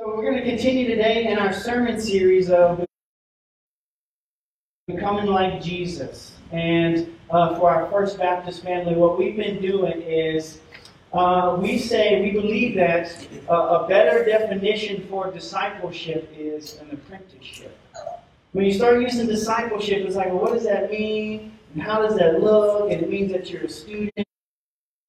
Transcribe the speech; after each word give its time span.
So 0.00 0.16
we're 0.16 0.22
going 0.22 0.42
to 0.42 0.48
continue 0.48 0.86
today 0.86 1.30
in 1.30 1.38
our 1.38 1.52
sermon 1.52 2.00
series 2.00 2.48
of 2.48 2.86
becoming 4.86 5.26
like 5.26 5.60
Jesus. 5.60 6.32
And 6.52 7.14
uh, 7.28 7.58
for 7.58 7.70
our 7.70 7.90
First 7.90 8.16
Baptist 8.16 8.62
family, 8.62 8.94
what 8.94 9.18
we've 9.18 9.36
been 9.36 9.60
doing 9.60 10.00
is 10.00 10.60
uh, 11.12 11.58
we 11.60 11.76
say 11.76 12.22
we 12.22 12.30
believe 12.30 12.76
that 12.76 13.28
uh, 13.50 13.84
a 13.84 13.88
better 13.88 14.24
definition 14.24 15.06
for 15.10 15.30
discipleship 15.30 16.32
is 16.34 16.78
an 16.78 16.92
apprenticeship. 16.92 17.78
When 18.52 18.64
you 18.64 18.72
start 18.72 19.02
using 19.02 19.26
discipleship, 19.26 20.06
it's 20.06 20.16
like, 20.16 20.28
well, 20.28 20.38
what 20.38 20.54
does 20.54 20.64
that 20.64 20.90
mean? 20.90 21.58
And 21.74 21.82
how 21.82 22.00
does 22.00 22.16
that 22.16 22.40
look? 22.40 22.90
And 22.90 23.02
it 23.02 23.10
means 23.10 23.32
that 23.32 23.50
you're 23.50 23.64
a 23.64 23.68
student 23.68 24.26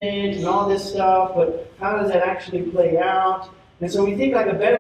and 0.01 0.45
all 0.45 0.67
this 0.67 0.91
stuff, 0.91 1.31
but 1.33 1.71
how 1.79 1.95
does 1.95 2.11
that 2.11 2.27
actually 2.27 2.63
play 2.63 2.97
out? 2.97 3.49
And 3.79 3.89
so 3.89 4.03
we 4.03 4.15
think 4.15 4.35
like 4.35 4.47
a 4.47 4.53
better 4.53 4.77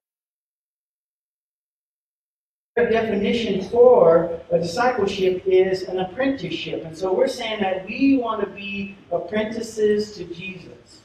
definition 2.75 3.61
for 3.69 4.39
a 4.49 4.57
discipleship 4.57 5.43
is 5.45 5.83
an 5.83 5.99
apprenticeship. 5.99 6.85
And 6.85 6.97
so 6.97 7.13
we're 7.13 7.27
saying 7.27 7.59
that 7.59 7.85
we 7.85 8.17
want 8.17 8.39
to 8.41 8.49
be 8.49 8.95
apprentices 9.11 10.15
to 10.15 10.23
Jesus, 10.23 11.01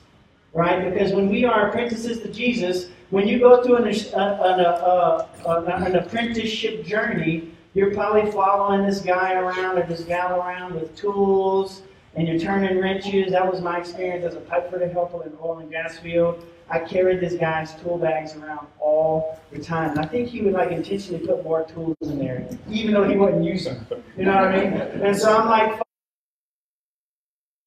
right? 0.54 0.88
Because 0.88 1.12
when 1.12 1.28
we 1.28 1.44
are 1.44 1.68
apprentices 1.68 2.20
to 2.20 2.28
Jesus, 2.32 2.90
when 3.10 3.26
you 3.26 3.40
go 3.40 3.64
through 3.64 3.78
an, 3.78 3.88
uh, 4.14 5.26
an, 5.44 5.66
an, 5.66 5.82
an 5.86 5.96
apprenticeship 5.96 6.84
journey, 6.86 7.50
you're 7.74 7.92
probably 7.92 8.30
following 8.30 8.86
this 8.86 9.00
guy 9.00 9.34
around 9.34 9.76
or 9.76 9.86
this 9.88 10.04
gal 10.04 10.40
around 10.40 10.74
with 10.74 10.94
tools 10.94 11.82
and 12.14 12.28
you're 12.28 12.38
turning 12.38 12.78
wrenches. 12.78 13.32
That 13.32 13.50
was 13.50 13.60
my 13.60 13.80
experience 13.80 14.24
as 14.24 14.36
a 14.36 14.40
pipe 14.40 14.70
fitter 14.70 14.84
in 14.84 14.94
the 14.94 15.00
oil 15.42 15.58
and 15.58 15.70
gas 15.70 15.98
field. 15.98 16.46
I 16.68 16.80
carried 16.80 17.20
this 17.20 17.34
guy's 17.34 17.74
tool 17.76 17.98
bags 17.98 18.34
around 18.34 18.66
all 18.80 19.38
the 19.52 19.60
time. 19.60 19.90
And 19.90 20.00
I 20.00 20.06
think 20.06 20.28
he 20.28 20.42
would 20.42 20.52
like 20.52 20.72
intentionally 20.72 21.24
put 21.24 21.44
more 21.44 21.64
tools 21.64 21.96
in 22.02 22.18
there, 22.18 22.46
even 22.68 22.94
though 22.94 23.08
he 23.08 23.16
wouldn't 23.16 23.44
use 23.44 23.64
them. 23.64 23.86
You 24.16 24.24
know 24.24 24.34
what 24.34 24.44
I 24.44 24.64
mean? 24.64 24.72
And 25.02 25.16
so 25.16 25.36
I'm 25.36 25.48
like 25.48 25.80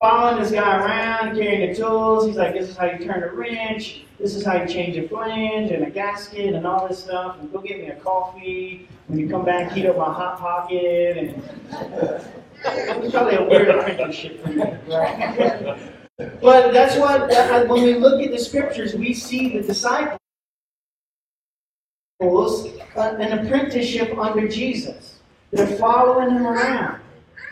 following 0.02 0.42
this 0.42 0.52
guy 0.52 0.78
around, 0.78 1.36
carrying 1.36 1.70
the 1.70 1.76
tools. 1.76 2.26
He's 2.26 2.36
like, 2.36 2.54
this 2.54 2.70
is 2.70 2.76
how 2.78 2.86
you 2.86 3.00
turn 3.00 3.24
a 3.24 3.32
wrench. 3.32 4.04
This 4.20 4.36
is 4.36 4.46
how 4.46 4.62
you 4.62 4.68
change 4.68 4.98
a 4.98 5.08
flange 5.08 5.72
and 5.72 5.84
a 5.86 5.90
gasket 5.90 6.54
and 6.54 6.68
all 6.68 6.88
this 6.88 7.04
stuff. 7.04 7.38
And 7.40 7.52
go 7.52 7.60
get 7.60 7.80
me 7.80 7.88
a 7.88 7.96
coffee. 7.96 8.88
When 9.08 9.18
you 9.18 9.30
come 9.30 9.46
back, 9.46 9.72
heat 9.72 9.86
up 9.86 9.98
my 9.98 10.14
hot 10.14 10.40
pocket. 10.40 11.18
And 11.18 11.44
it's 12.66 13.12
probably 13.12 13.36
a 13.36 13.44
weird 13.44 13.70
apprenticeship 13.70 14.44
for 14.44 14.50
me, 14.50 14.64
right? 14.88 15.96
But 16.20 16.74
that's 16.74 16.98
what, 16.98 17.30
when 17.70 17.84
we 17.84 17.96
look 17.96 18.22
at 18.22 18.32
the 18.32 18.40
scriptures, 18.40 18.94
we 18.94 19.14
see 19.14 19.58
the 19.58 19.64
disciples 19.66 20.20
an 22.20 23.40
apprenticeship 23.40 24.18
under 24.18 24.46
Jesus. 24.48 25.20
They're 25.52 25.78
following 25.78 26.32
him 26.32 26.46
around. 26.46 27.00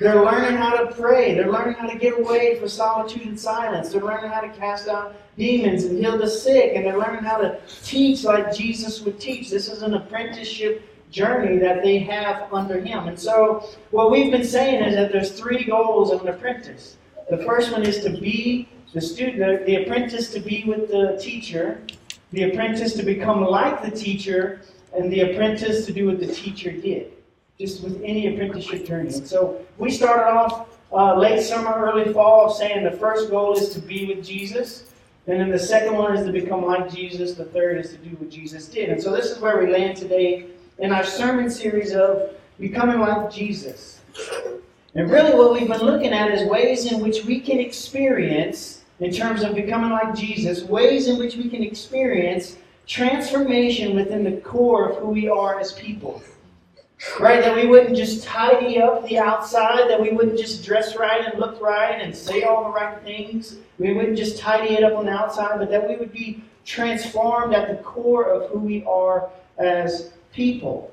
They're 0.02 0.22
learning 0.22 0.58
how 0.58 0.76
to 0.76 0.94
pray. 0.94 1.34
They're 1.34 1.52
learning 1.52 1.76
how 1.76 1.88
to 1.88 1.98
get 1.98 2.20
away 2.20 2.60
from 2.60 2.68
solitude 2.68 3.26
and 3.26 3.40
silence. 3.40 3.90
They're 3.90 4.04
learning 4.04 4.30
how 4.30 4.42
to 4.42 4.50
cast 4.50 4.90
out 4.90 5.16
demons 5.38 5.86
and 5.86 5.98
heal 5.98 6.18
the 6.18 6.30
sick. 6.30 6.74
And 6.76 6.86
they're 6.86 6.98
learning 6.98 7.24
how 7.24 7.38
to 7.38 7.60
teach 7.84 8.26
like 8.26 8.54
Jesus 8.54 9.02
would 9.02 9.20
teach. 9.20 9.50
This 9.50 9.70
is 9.70 9.82
an 9.82 9.94
apprenticeship 9.94 10.84
journey 11.10 11.58
that 11.60 11.82
they 11.82 12.00
have 12.00 12.52
under 12.54 12.82
him. 12.82 13.08
And 13.08 13.18
so, 13.18 13.70
what 13.92 14.12
we've 14.12 14.32
been 14.32 14.44
saying 14.44 14.84
is 14.84 14.96
that 14.96 15.14
there's 15.14 15.32
three 15.32 15.64
goals 15.64 16.12
of 16.12 16.22
an 16.22 16.28
apprentice. 16.28 16.97
The 17.30 17.38
first 17.40 17.72
one 17.72 17.84
is 17.84 18.02
to 18.04 18.10
be 18.10 18.70
the 18.94 19.02
student, 19.02 19.66
the 19.66 19.84
apprentice 19.84 20.32
to 20.32 20.40
be 20.40 20.64
with 20.66 20.90
the 20.90 21.20
teacher, 21.22 21.82
the 22.32 22.44
apprentice 22.44 22.94
to 22.96 23.04
become 23.04 23.44
like 23.44 23.84
the 23.84 23.92
teacher, 23.92 24.62
and 24.94 25.12
the 25.12 25.32
apprentice 25.32 25.86
to 25.86 25.94
do 25.94 26.08
what 26.08 26.20
the 26.20 26.28
teacher 26.28 26.72
did. 26.72 27.12
Just 27.60 27.84
with 27.84 28.02
any 28.04 28.34
apprenticeship 28.34 28.86
journey. 28.86 29.14
And 29.14 29.28
so 29.28 29.66
we 29.78 29.92
started 29.92 30.32
off 30.32 30.78
uh, 30.94 31.16
late 31.16 31.42
summer, 31.42 31.74
early 31.74 32.14
fall, 32.14 32.50
saying 32.50 32.84
the 32.84 32.92
first 32.98 33.30
goal 33.30 33.58
is 33.58 33.70
to 33.70 33.80
be 33.80 34.06
with 34.06 34.26
Jesus. 34.26 34.94
And 35.26 35.40
then 35.40 35.50
the 35.50 35.60
second 35.60 35.98
one 35.98 36.16
is 36.16 36.26
to 36.26 36.32
become 36.32 36.66
like 36.66 36.94
Jesus. 36.94 37.34
The 37.34 37.46
third 37.46 37.78
is 37.80 37.92
to 37.92 37.98
do 37.98 38.12
what 38.12 38.30
Jesus 38.30 38.68
did. 38.68 38.90
And 38.90 39.02
so 39.02 39.12
this 39.12 39.26
is 39.26 39.40
where 39.40 39.60
we 39.60 39.72
land 39.72 39.98
today 39.98 40.46
in 40.80 40.94
our 40.94 41.04
sermon 41.04 41.50
series 41.50 41.94
of 41.94 42.32
becoming 42.60 43.00
like 43.00 43.30
Jesus. 43.30 44.00
And 44.98 45.12
really, 45.12 45.36
what 45.36 45.54
we've 45.54 45.68
been 45.68 45.82
looking 45.82 46.12
at 46.12 46.32
is 46.32 46.50
ways 46.50 46.92
in 46.92 47.02
which 47.02 47.24
we 47.24 47.40
can 47.40 47.60
experience, 47.60 48.82
in 49.00 49.12
terms 49.12 49.44
of 49.44 49.54
becoming 49.54 49.92
like 49.92 50.16
Jesus, 50.16 50.64
ways 50.64 51.08
in 51.08 51.20
which 51.20 51.36
we 51.36 51.50
can 51.50 51.62
experience 51.62 52.58
transformation 52.88 53.96
within 53.96 54.24
the 54.24 54.42
core 54.42 54.90
of 54.90 54.98
who 54.98 55.10
we 55.10 55.30
are 55.30 55.60
as 55.60 55.74
people. 55.74 56.24
Right? 57.20 57.44
That 57.44 57.56
we 57.56 57.68
wouldn't 57.68 57.96
just 57.96 58.24
tidy 58.24 58.82
up 58.82 59.08
the 59.08 59.20
outside, 59.20 59.88
that 59.88 60.02
we 60.02 60.10
wouldn't 60.10 60.40
just 60.40 60.66
dress 60.66 60.96
right 60.96 61.32
and 61.32 61.40
look 61.40 61.62
right 61.62 62.02
and 62.02 62.16
say 62.16 62.42
all 62.42 62.64
the 62.64 62.72
right 62.72 63.00
things. 63.04 63.58
We 63.78 63.94
wouldn't 63.94 64.18
just 64.18 64.40
tidy 64.40 64.74
it 64.74 64.84
up 64.84 64.98
on 64.98 65.06
the 65.06 65.12
outside, 65.12 65.60
but 65.60 65.70
that 65.70 65.88
we 65.88 65.96
would 65.98 66.12
be 66.12 66.44
transformed 66.66 67.54
at 67.54 67.68
the 67.68 67.84
core 67.84 68.32
of 68.32 68.50
who 68.50 68.58
we 68.58 68.84
are 68.86 69.30
as 69.60 70.12
people. 70.34 70.92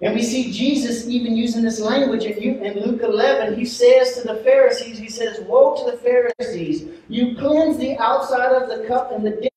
And 0.00 0.14
we 0.14 0.22
see 0.22 0.52
Jesus 0.52 1.08
even 1.08 1.36
using 1.36 1.62
this 1.62 1.80
language 1.80 2.24
in 2.24 2.80
Luke 2.80 3.02
11. 3.02 3.58
He 3.58 3.64
says 3.64 4.14
to 4.14 4.22
the 4.28 4.36
Pharisees, 4.44 4.98
He 4.98 5.08
says, 5.08 5.40
Woe 5.40 5.74
to 5.74 5.90
the 5.90 5.96
Pharisees! 5.96 6.88
You 7.08 7.36
cleanse 7.36 7.78
the 7.78 7.98
outside 7.98 8.52
of 8.52 8.68
the 8.68 8.86
cup 8.86 9.10
and 9.10 9.26
the 9.26 9.50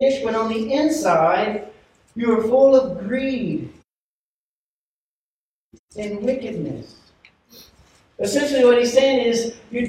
dish, 0.00 0.22
but 0.22 0.36
on 0.36 0.48
the 0.48 0.72
inside, 0.72 1.68
you 2.14 2.38
are 2.38 2.42
full 2.42 2.76
of 2.76 2.98
greed 3.08 3.72
and 5.96 6.22
wickedness. 6.22 6.94
Essentially, 8.20 8.64
what 8.64 8.78
he's 8.78 8.92
saying 8.92 9.26
is, 9.26 9.56
you're 9.72 9.88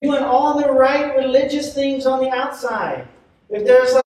doing 0.00 0.22
all 0.22 0.58
the 0.58 0.70
right 0.70 1.14
religious 1.16 1.74
things 1.74 2.06
on 2.06 2.20
the 2.20 2.30
outside. 2.30 3.06
If 3.50 3.66
there's 3.66 4.01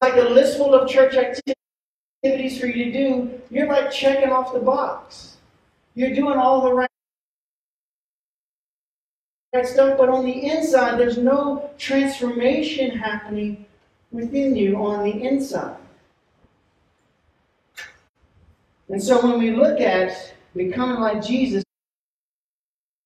like 0.00 0.16
a 0.16 0.28
list 0.28 0.56
full 0.56 0.74
of 0.74 0.88
church 0.88 1.14
activities 1.14 2.58
for 2.58 2.66
you 2.66 2.84
to 2.86 2.92
do, 2.92 3.40
you're 3.50 3.66
like 3.66 3.90
checking 3.90 4.30
off 4.30 4.52
the 4.52 4.60
box. 4.60 5.36
You're 5.94 6.14
doing 6.14 6.38
all 6.38 6.62
the 6.62 6.72
right 6.72 6.88
stuff, 9.64 9.98
but 9.98 10.08
on 10.08 10.24
the 10.24 10.46
inside, 10.46 10.98
there's 10.98 11.18
no 11.18 11.70
transformation 11.76 12.96
happening 12.96 13.66
within 14.12 14.56
you 14.56 14.76
on 14.76 15.04
the 15.04 15.22
inside. 15.22 15.76
And 18.88 19.02
so 19.02 19.24
when 19.24 19.38
we 19.38 19.52
look 19.52 19.80
at 19.80 20.34
becoming 20.56 21.00
like 21.00 21.24
Jesus, 21.24 21.62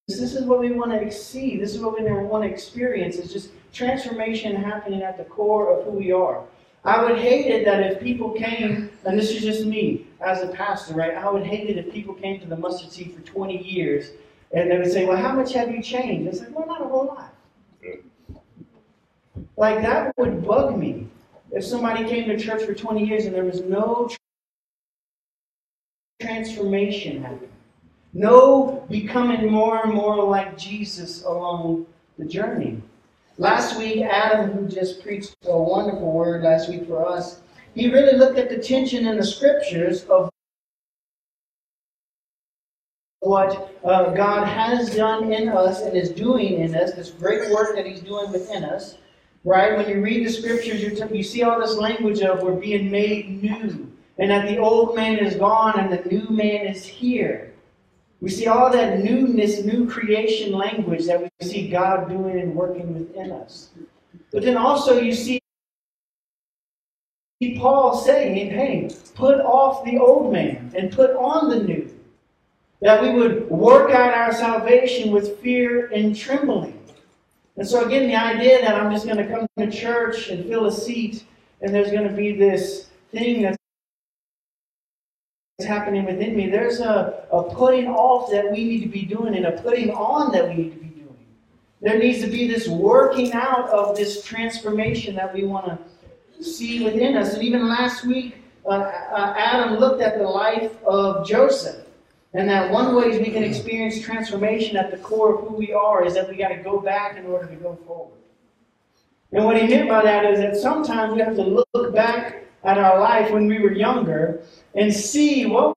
this 0.07 0.21
is 0.21 0.45
what 0.45 0.61
we 0.61 0.73
want 0.73 0.93
to 0.93 1.11
see. 1.11 1.59
This 1.59 1.75
is 1.75 1.81
what 1.81 1.99
we 1.99 2.09
want 2.09 2.45
to 2.45 2.51
experience. 2.51 3.17
It's 3.17 3.33
just 3.33 3.51
transformation 3.73 4.55
happening 4.55 5.03
at 5.03 5.19
the 5.19 5.25
core 5.25 5.77
of 5.77 5.85
who 5.85 5.93
we 5.93 6.13
are. 6.13 6.43
I 6.85 7.03
would 7.03 7.19
hate 7.19 7.47
it 7.47 7.65
that 7.65 7.81
if 7.81 8.01
people 8.01 8.33
came, 8.33 8.91
and 9.07 9.19
this 9.19 9.31
is 9.31 9.43
just 9.43 9.65
me 9.65 10.07
as 10.21 10.43
a 10.43 10.49
pastor, 10.49 10.95
right? 10.95 11.15
I 11.15 11.31
would 11.31 11.47
hate 11.47 11.71
it 11.71 11.79
if 11.79 11.93
people 11.93 12.13
came 12.15 12.41
to 12.41 12.47
the 12.47 12.57
mustard 12.57 12.93
seed 12.93 13.15
for 13.15 13.23
20 13.23 13.57
years 13.57 14.11
and 14.53 14.71
they 14.71 14.79
would 14.79 14.93
say, 14.93 15.07
Well, 15.07 15.17
how 15.17 15.33
much 15.33 15.55
have 15.55 15.71
you 15.71 15.83
changed? 15.83 16.29
I 16.29 16.33
said, 16.39 16.55
Well, 16.55 16.67
not 16.67 16.83
a 16.83 16.85
whole 16.85 17.07
lot. 17.07 17.35
Like 19.57 19.83
that 19.83 20.17
would 20.19 20.47
bug 20.47 20.79
me. 20.79 21.09
If 21.53 21.65
somebody 21.65 22.05
came 22.05 22.29
to 22.29 22.39
church 22.39 22.65
for 22.65 22.75
20 22.75 23.05
years 23.05 23.27
and 23.27 23.35
there 23.35 23.45
was 23.45 23.63
no 23.63 24.11
transformation 26.21 27.23
happening, 27.23 27.51
no 28.13 28.87
becoming 28.91 29.51
more 29.51 29.85
and 29.85 29.93
more 29.95 30.25
like 30.25 30.59
Jesus 30.59 31.25
along 31.25 31.87
the 32.19 32.25
journey. 32.25 32.83
Last 33.37 33.77
week, 33.77 34.03
Adam, 34.03 34.53
who 34.53 34.69
just 34.69 35.03
preached 35.03 35.35
a 35.47 35.59
wonderful 35.59 36.13
word 36.13 36.45
last 36.45 36.69
week 36.69 36.87
for 36.87 37.09
us, 37.09 37.41
he 37.75 37.91
really 37.91 38.17
looked 38.17 38.39
at 38.39 38.49
the 38.49 38.59
tension 38.59 39.09
in 39.09 39.17
the 39.17 39.25
scriptures 39.25 40.05
of 40.05 40.31
what 43.19 43.75
uh, 43.85 44.15
God 44.15 44.47
has 44.47 44.95
done 44.95 45.33
in 45.33 45.49
us 45.49 45.81
and 45.81 45.97
is 45.97 46.11
doing 46.11 46.61
in 46.61 46.77
us, 46.77 46.93
this 46.93 47.11
great 47.11 47.51
work 47.51 47.75
that 47.75 47.87
He's 47.87 48.01
doing 48.01 48.31
within 48.31 48.63
us. 48.65 48.99
Right? 49.43 49.77
When 49.77 49.89
you 49.89 50.01
read 50.01 50.25
the 50.25 50.31
scriptures, 50.31 50.81
t- 50.81 51.17
you 51.17 51.25
see 51.25 51.43
all 51.43 51.59
this 51.59 51.77
language 51.77 52.21
of 52.21 52.41
we're 52.41 52.53
being 52.53 52.91
made 52.91 53.43
new, 53.43 53.91
and 54.19 54.31
that 54.31 54.47
the 54.47 54.59
old 54.59 54.95
man 54.95 55.19
is 55.19 55.35
gone 55.35 55.79
and 55.79 55.93
the 55.93 56.09
new 56.09 56.29
man 56.31 56.67
is 56.67 56.85
here. 56.85 57.54
We 58.25 58.31
see 58.31 58.47
all 58.47 58.71
that 58.71 59.05
newness, 59.05 59.65
new 59.65 59.87
creation 59.87 60.53
language 60.53 61.05
that 61.05 61.21
we 61.21 61.29
see 61.47 61.69
God 61.69 62.09
doing 62.09 62.41
and 62.41 62.55
working 62.55 62.95
within 62.95 63.31
us. 63.33 63.69
But 64.33 64.45
then 64.45 64.57
also 64.57 64.99
you 64.99 65.13
see 65.13 65.43
Paul 67.59 67.95
saying, 67.95 68.49
hey, 68.49 68.89
put 69.15 69.41
off 69.41 69.85
the 69.85 69.99
old 69.99 70.33
man 70.33 70.73
and 70.75 70.91
put 70.91 71.11
on 71.11 71.51
the 71.51 71.65
new. 71.65 71.95
That 72.81 73.03
we 73.03 73.11
would 73.11 73.51
work 73.51 73.91
out 73.91 74.15
our 74.15 74.33
salvation 74.33 75.13
with 75.13 75.41
fear 75.41 75.89
and 75.89 76.17
trembling. 76.17 76.81
And 77.59 77.69
so 77.69 77.85
again, 77.85 78.09
the 78.09 78.17
idea 78.17 78.63
that 78.63 78.75
I'm 78.75 78.91
just 78.91 79.05
going 79.05 79.19
to 79.19 79.27
come 79.27 79.47
to 79.59 79.71
church 79.71 80.31
and 80.31 80.47
fill 80.47 80.65
a 80.65 80.73
seat, 80.73 81.27
and 81.61 81.75
there's 81.75 81.91
going 81.91 82.09
to 82.09 82.15
be 82.15 82.33
this 82.33 82.89
thing 83.13 83.43
that's 83.43 83.59
happening 85.63 86.05
within 86.05 86.37
me. 86.37 86.51
There's 86.51 86.81
a, 86.81 87.27
a 87.31 87.43
putting 87.55 87.87
off 87.87 88.31
that 88.33 88.51
we 88.51 88.65
need 88.65 88.81
to 88.81 88.89
be 88.89 89.03
doing 89.03 89.37
and 89.37 89.47
a 89.47 89.63
putting 89.63 89.91
on 89.91 90.33
that 90.33 90.49
we 90.49 90.55
need 90.55 90.73
to 90.73 90.79
be 90.79 90.89
doing. 90.89 91.17
There 91.81 91.99
needs 91.99 92.21
to 92.23 92.27
be 92.27 92.49
this 92.49 92.67
working 92.67 93.33
out 93.33 93.69
of 93.69 93.97
this 93.97 94.25
transformation 94.25 95.15
that 95.15 95.33
we 95.33 95.45
want 95.45 95.67
to 95.67 96.45
see 96.45 96.83
within 96.85 97.17
us. 97.17 97.35
And 97.35 97.45
even 97.45 97.69
last 97.69 98.05
week, 98.05 98.37
uh, 98.67 98.71
uh, 98.71 99.35
Adam 99.37 99.79
looked 99.79 100.03
at 100.03 100.19
the 100.19 100.25
life 100.25 100.73
of 100.85 101.27
Joseph. 101.27 101.87
And 102.33 102.49
that 102.49 102.73
one 102.73 102.97
way 102.97 103.17
we 103.17 103.31
can 103.31 103.45
experience 103.45 104.01
transformation 104.01 104.77
at 104.77 104.91
the 104.91 104.97
core 104.97 105.37
of 105.37 105.47
who 105.47 105.55
we 105.55 105.73
are 105.73 106.05
is 106.05 106.15
that 106.15 106.29
we 106.29 106.37
got 106.37 106.49
to 106.49 106.57
go 106.57 106.81
back 106.81 107.17
in 107.17 107.27
order 107.27 107.47
to 107.47 107.55
go 107.55 107.79
forward. 107.87 108.19
And 109.31 109.45
what 109.45 109.57
he 109.57 109.69
meant 109.69 109.89
by 109.89 110.03
that 110.03 110.25
is 110.25 110.41
that 110.41 110.57
sometimes 110.57 111.15
we 111.15 111.21
have 111.21 111.37
to 111.37 111.43
look 111.43 111.95
back 111.95 112.45
at 112.65 112.79
our 112.79 112.99
life 112.99 113.31
when 113.31 113.47
we 113.47 113.61
were 113.61 113.73
younger 113.73 114.43
and 114.75 114.93
see 114.93 115.47
what 115.47 115.75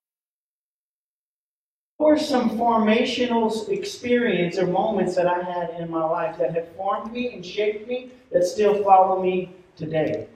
were 1.98 2.18
some 2.18 2.50
formational 2.50 3.68
experience 3.68 4.56
or 4.58 4.66
moments 4.66 5.14
that 5.16 5.26
I 5.26 5.42
had 5.42 5.80
in 5.80 5.90
my 5.90 6.04
life 6.04 6.38
that 6.38 6.54
have 6.54 6.68
formed 6.76 7.12
me 7.12 7.34
and 7.34 7.44
shaped 7.44 7.88
me 7.88 8.10
that 8.32 8.44
still 8.44 8.82
follow 8.82 9.20
me 9.22 9.50
today. 9.76 10.28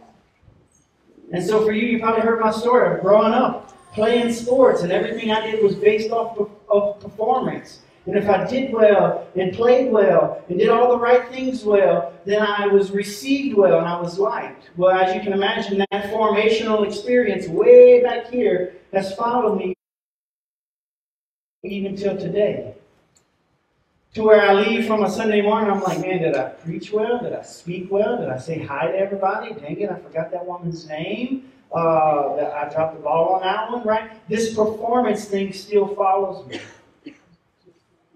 And 1.32 1.42
so 1.42 1.64
for 1.64 1.72
you, 1.72 1.86
you 1.86 1.98
probably 1.98 2.22
heard 2.22 2.40
my 2.40 2.50
story 2.50 2.94
of 2.94 3.00
growing 3.00 3.32
up 3.32 3.72
playing 3.92 4.32
sports, 4.32 4.82
and 4.82 4.90
everything 4.90 5.30
I 5.30 5.50
did 5.50 5.62
was 5.62 5.74
based 5.74 6.10
off 6.10 6.38
of 6.68 7.00
performance. 7.00 7.80
And 8.06 8.16
if 8.16 8.28
I 8.28 8.44
did 8.46 8.72
well 8.72 9.28
and 9.36 9.52
played 9.52 9.92
well 9.92 10.42
and 10.48 10.58
did 10.58 10.68
all 10.68 10.90
the 10.90 10.98
right 10.98 11.28
things 11.28 11.64
well, 11.64 12.12
then 12.24 12.42
I 12.42 12.66
was 12.66 12.90
received 12.90 13.56
well 13.56 13.78
and 13.78 13.86
I 13.86 14.00
was 14.00 14.18
liked. 14.18 14.70
Well, 14.76 14.90
as 14.90 15.14
you 15.14 15.20
can 15.20 15.32
imagine, 15.32 15.78
that 15.78 16.12
formational 16.12 16.84
experience 16.86 17.46
way 17.46 18.02
back 18.02 18.28
here 18.28 18.74
has 18.92 19.14
followed 19.14 19.56
me 19.58 19.74
even 21.64 21.94
till 21.94 22.16
today. 22.16 22.74
To 24.14 24.24
where 24.24 24.42
I 24.42 24.52
leave 24.52 24.86
from 24.86 25.04
a 25.04 25.10
Sunday 25.10 25.40
morning, 25.40 25.70
I'm 25.70 25.80
like, 25.80 26.00
man, 26.00 26.20
did 26.20 26.36
I 26.36 26.48
preach 26.50 26.92
well? 26.92 27.20
Did 27.22 27.32
I 27.32 27.42
speak 27.42 27.90
well? 27.90 28.18
Did 28.18 28.28
I 28.28 28.36
say 28.36 28.58
hi 28.58 28.88
to 28.88 28.98
everybody? 28.98 29.54
Dang 29.54 29.80
it, 29.80 29.90
I 29.90 29.94
forgot 29.94 30.30
that 30.32 30.44
woman's 30.44 30.86
name. 30.86 31.50
Uh, 31.74 32.34
I 32.34 32.68
dropped 32.70 32.96
the 32.96 33.02
ball 33.02 33.36
on 33.36 33.42
that 33.42 33.70
one, 33.70 33.86
right? 33.86 34.10
This 34.28 34.54
performance 34.54 35.24
thing 35.26 35.52
still 35.52 35.94
follows 35.94 36.46
me. 36.48 36.60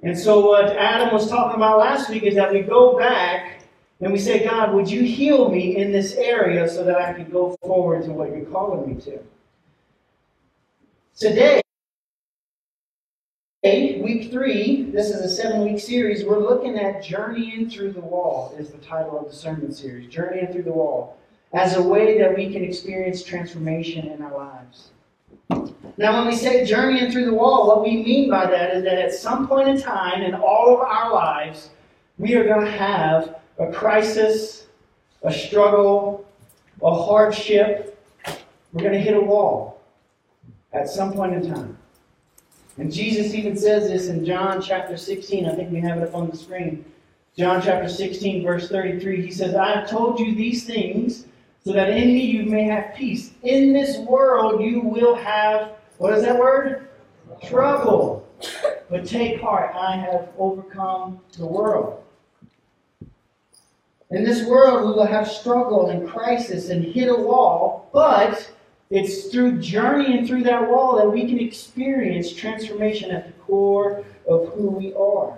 And 0.07 0.17
so, 0.17 0.47
what 0.47 0.77
Adam 0.77 1.13
was 1.13 1.29
talking 1.29 1.57
about 1.57 1.79
last 1.79 2.09
week 2.09 2.23
is 2.23 2.37
that 2.37 2.53
we 2.53 2.61
go 2.61 2.97
back 2.97 3.65
and 4.01 4.13
we 4.13 4.21
say, 4.21 4.45
God, 4.45 4.73
would 4.73 4.89
you 4.89 5.03
heal 5.03 5.51
me 5.51 5.79
in 5.79 5.91
this 5.91 6.15
area 6.15 6.69
so 6.69 6.85
that 6.85 6.95
I 6.95 7.13
can 7.13 7.29
go 7.29 7.57
forward 7.61 8.05
to 8.05 8.13
what 8.13 8.29
you're 8.29 8.45
calling 8.45 8.95
me 8.95 9.01
to? 9.01 9.19
Today, 11.17 11.61
week 14.01 14.31
three, 14.31 14.85
this 14.93 15.11
is 15.11 15.23
a 15.23 15.29
seven 15.29 15.65
week 15.65 15.81
series, 15.81 16.25
we're 16.25 16.39
looking 16.39 16.79
at 16.79 17.03
Journeying 17.03 17.69
Through 17.69 17.95
the 17.95 18.01
Wall, 18.01 18.55
is 18.57 18.71
the 18.71 18.79
title 18.79 19.19
of 19.19 19.27
the 19.27 19.35
sermon 19.35 19.73
series. 19.73 20.09
Journeying 20.09 20.53
Through 20.53 20.63
the 20.63 20.73
Wall 20.73 21.19
as 21.53 21.75
a 21.75 21.83
way 21.83 22.17
that 22.19 22.37
we 22.37 22.53
can 22.53 22.63
experience 22.63 23.25
transformation 23.25 24.07
in 24.07 24.23
our 24.23 24.37
lives. 24.37 24.91
Now, 25.99 26.19
when 26.19 26.27
we 26.27 26.37
say 26.37 26.65
journeying 26.65 27.11
through 27.11 27.25
the 27.25 27.35
wall, 27.35 27.67
what 27.67 27.83
we 27.83 28.03
mean 28.03 28.29
by 28.29 28.47
that 28.47 28.77
is 28.77 28.85
that 28.85 28.99
at 28.99 29.15
some 29.15 29.49
point 29.49 29.69
in 29.69 29.81
time 29.81 30.23
in 30.23 30.35
all 30.35 30.75
of 30.75 30.81
our 30.81 31.13
lives, 31.13 31.71
we 32.19 32.35
are 32.35 32.45
going 32.45 32.65
to 32.65 32.71
have 32.71 33.37
a 33.59 33.73
crisis, 33.73 34.67
a 35.23 35.33
struggle, 35.33 36.27
a 36.83 36.95
hardship. 36.95 37.99
We're 38.73 38.83
going 38.83 38.93
to 38.93 39.01
hit 39.01 39.17
a 39.17 39.21
wall 39.21 39.81
at 40.73 40.89
some 40.89 41.13
point 41.13 41.33
in 41.35 41.51
time. 41.51 41.79
And 42.79 42.93
Jesus 42.93 43.33
even 43.33 43.57
says 43.57 43.89
this 43.89 44.09
in 44.09 44.25
John 44.25 44.61
chapter 44.61 44.99
16. 44.99 45.47
I 45.47 45.55
think 45.55 45.73
we 45.73 45.81
have 45.81 45.99
it 45.99 46.09
up 46.09 46.15
on 46.15 46.29
the 46.29 46.37
screen. 46.37 46.85
John 47.39 47.63
chapter 47.63 47.89
16, 47.89 48.43
verse 48.43 48.69
33. 48.69 49.25
He 49.25 49.31
says, 49.31 49.55
I 49.55 49.77
have 49.77 49.89
told 49.89 50.21
you 50.21 50.35
these 50.35 50.65
things 50.65 51.27
so 51.65 51.73
that 51.73 51.91
in 51.91 52.09
me 52.09 52.21
you 52.21 52.45
may 52.45 52.65
have 52.65 52.95
peace. 52.95 53.33
In 53.43 53.73
this 53.73 53.99
world 53.99 54.63
you 54.63 54.81
will 54.81 55.15
have, 55.15 55.73
what 55.99 56.13
is 56.15 56.23
that 56.23 56.39
word? 56.39 56.89
Trouble. 57.45 58.27
But 58.91 59.07
take 59.07 59.41
heart, 59.41 59.75
I 59.75 59.97
have 59.97 60.29
overcome 60.39 61.21
the 61.37 61.47
world. 61.47 62.03
In 64.11 64.25
this 64.25 64.47
world 64.47 64.87
we 64.87 64.93
will 64.93 65.07
have 65.07 65.29
struggle 65.29 65.89
and 65.89 66.09
crisis 66.09 66.71
and 66.71 66.85
hit 66.85 67.09
a 67.09 67.15
wall, 67.15 67.91
but 67.93 68.53
it's 68.91 69.27
through 69.27 69.61
journeying 69.61 70.27
through 70.27 70.45
that 70.45 70.69
wall 70.69 70.97
that 70.97 71.11
we 71.11 71.27
can 71.27 71.41
experience 71.41 72.33
transformation 72.33 73.11
at 73.11 73.27
the 73.27 73.33
core 73.33 74.05
of 74.29 74.49
who 74.51 74.69
we 74.69 74.95
are. 74.95 75.37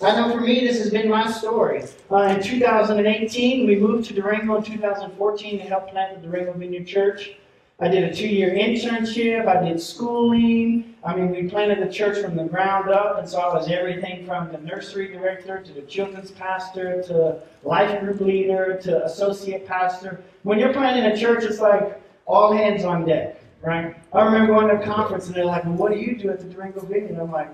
I 0.00 0.16
know 0.16 0.34
for 0.34 0.40
me, 0.40 0.66
this 0.66 0.78
has 0.78 0.90
been 0.90 1.08
my 1.08 1.30
story. 1.30 1.84
Uh, 2.10 2.22
in 2.22 2.42
2018, 2.42 3.68
we 3.68 3.76
moved 3.76 4.08
to 4.08 4.14
Durango 4.14 4.56
in 4.56 4.64
2014 4.64 5.58
to 5.58 5.64
help 5.64 5.90
plant 5.90 6.20
the 6.20 6.26
Durango 6.26 6.54
Vineyard 6.54 6.88
Church. 6.88 7.36
I 7.80 7.88
did 7.88 8.04
a 8.04 8.14
two 8.14 8.28
year 8.28 8.50
internship. 8.50 9.46
I 9.46 9.66
did 9.66 9.80
schooling. 9.80 10.94
I 11.04 11.16
mean, 11.16 11.30
we 11.30 11.48
planted 11.48 11.80
the 11.80 11.92
church 11.92 12.22
from 12.22 12.36
the 12.36 12.44
ground 12.44 12.88
up, 12.88 13.18
and 13.18 13.28
so 13.28 13.40
I 13.40 13.52
was 13.52 13.68
everything 13.68 14.24
from 14.24 14.52
the 14.52 14.58
nursery 14.58 15.08
director 15.08 15.60
to 15.60 15.72
the 15.72 15.82
children's 15.82 16.30
pastor 16.30 17.02
to 17.04 17.42
life 17.64 18.00
group 18.00 18.20
leader 18.20 18.78
to 18.82 19.04
associate 19.04 19.66
pastor. 19.66 20.22
When 20.44 20.60
you're 20.60 20.72
planting 20.72 21.10
a 21.10 21.16
church, 21.16 21.42
it's 21.42 21.58
like 21.58 22.00
all 22.26 22.52
hands 22.52 22.84
on 22.84 23.04
deck, 23.04 23.42
right? 23.62 23.96
I 24.12 24.24
remember 24.24 24.52
going 24.52 24.68
to 24.68 24.80
a 24.80 24.84
conference, 24.84 25.26
and 25.26 25.34
they're 25.34 25.44
like, 25.44 25.64
well, 25.64 25.74
what 25.74 25.92
do 25.92 25.98
you 25.98 26.16
do 26.16 26.30
at 26.30 26.38
the 26.38 26.46
Durango 26.46 26.82
Vineyard? 26.82 27.18
I'm 27.18 27.32
like, 27.32 27.50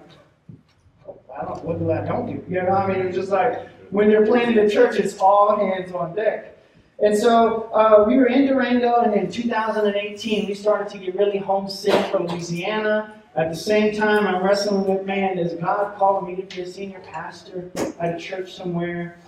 oh, 1.09 1.19
I 1.35 1.45
don't, 1.47 1.65
what 1.65 1.79
do 1.79 1.91
I 1.91 2.05
don't 2.05 2.27
do? 2.27 2.45
You 2.53 2.63
know, 2.63 2.69
what 2.69 2.91
I 2.91 2.93
mean, 2.93 3.07
it's 3.07 3.17
just 3.17 3.31
like 3.31 3.67
when 3.91 4.11
you're 4.11 4.27
planning 4.27 4.59
a 4.59 4.69
church, 4.69 4.97
it's 4.97 5.17
all 5.19 5.57
hands 5.57 5.93
on 5.93 6.15
deck. 6.15 6.58
And 7.01 7.17
so 7.17 7.71
uh, 7.73 8.05
we 8.07 8.17
were 8.17 8.27
in 8.27 8.47
Durango, 8.47 9.03
and 9.03 9.15
in 9.15 9.31
2018, 9.31 10.49
we 10.49 10.55
started 10.55 10.89
to 10.89 10.99
get 10.99 11.15
really 11.17 11.39
homesick 11.39 11.95
for 12.07 12.19
Louisiana. 12.21 13.15
At 13.37 13.51
the 13.51 13.57
same 13.57 13.95
time, 13.95 14.27
I'm 14.27 14.43
wrestling 14.43 14.85
with, 14.85 15.07
man, 15.07 15.39
is 15.39 15.55
God 15.55 15.97
calling 15.97 16.27
me 16.27 16.43
to 16.43 16.57
be 16.57 16.63
a 16.63 16.67
senior 16.67 16.99
pastor 17.01 17.71
at 18.01 18.17
a 18.17 18.19
church 18.19 18.55
somewhere? 18.55 19.19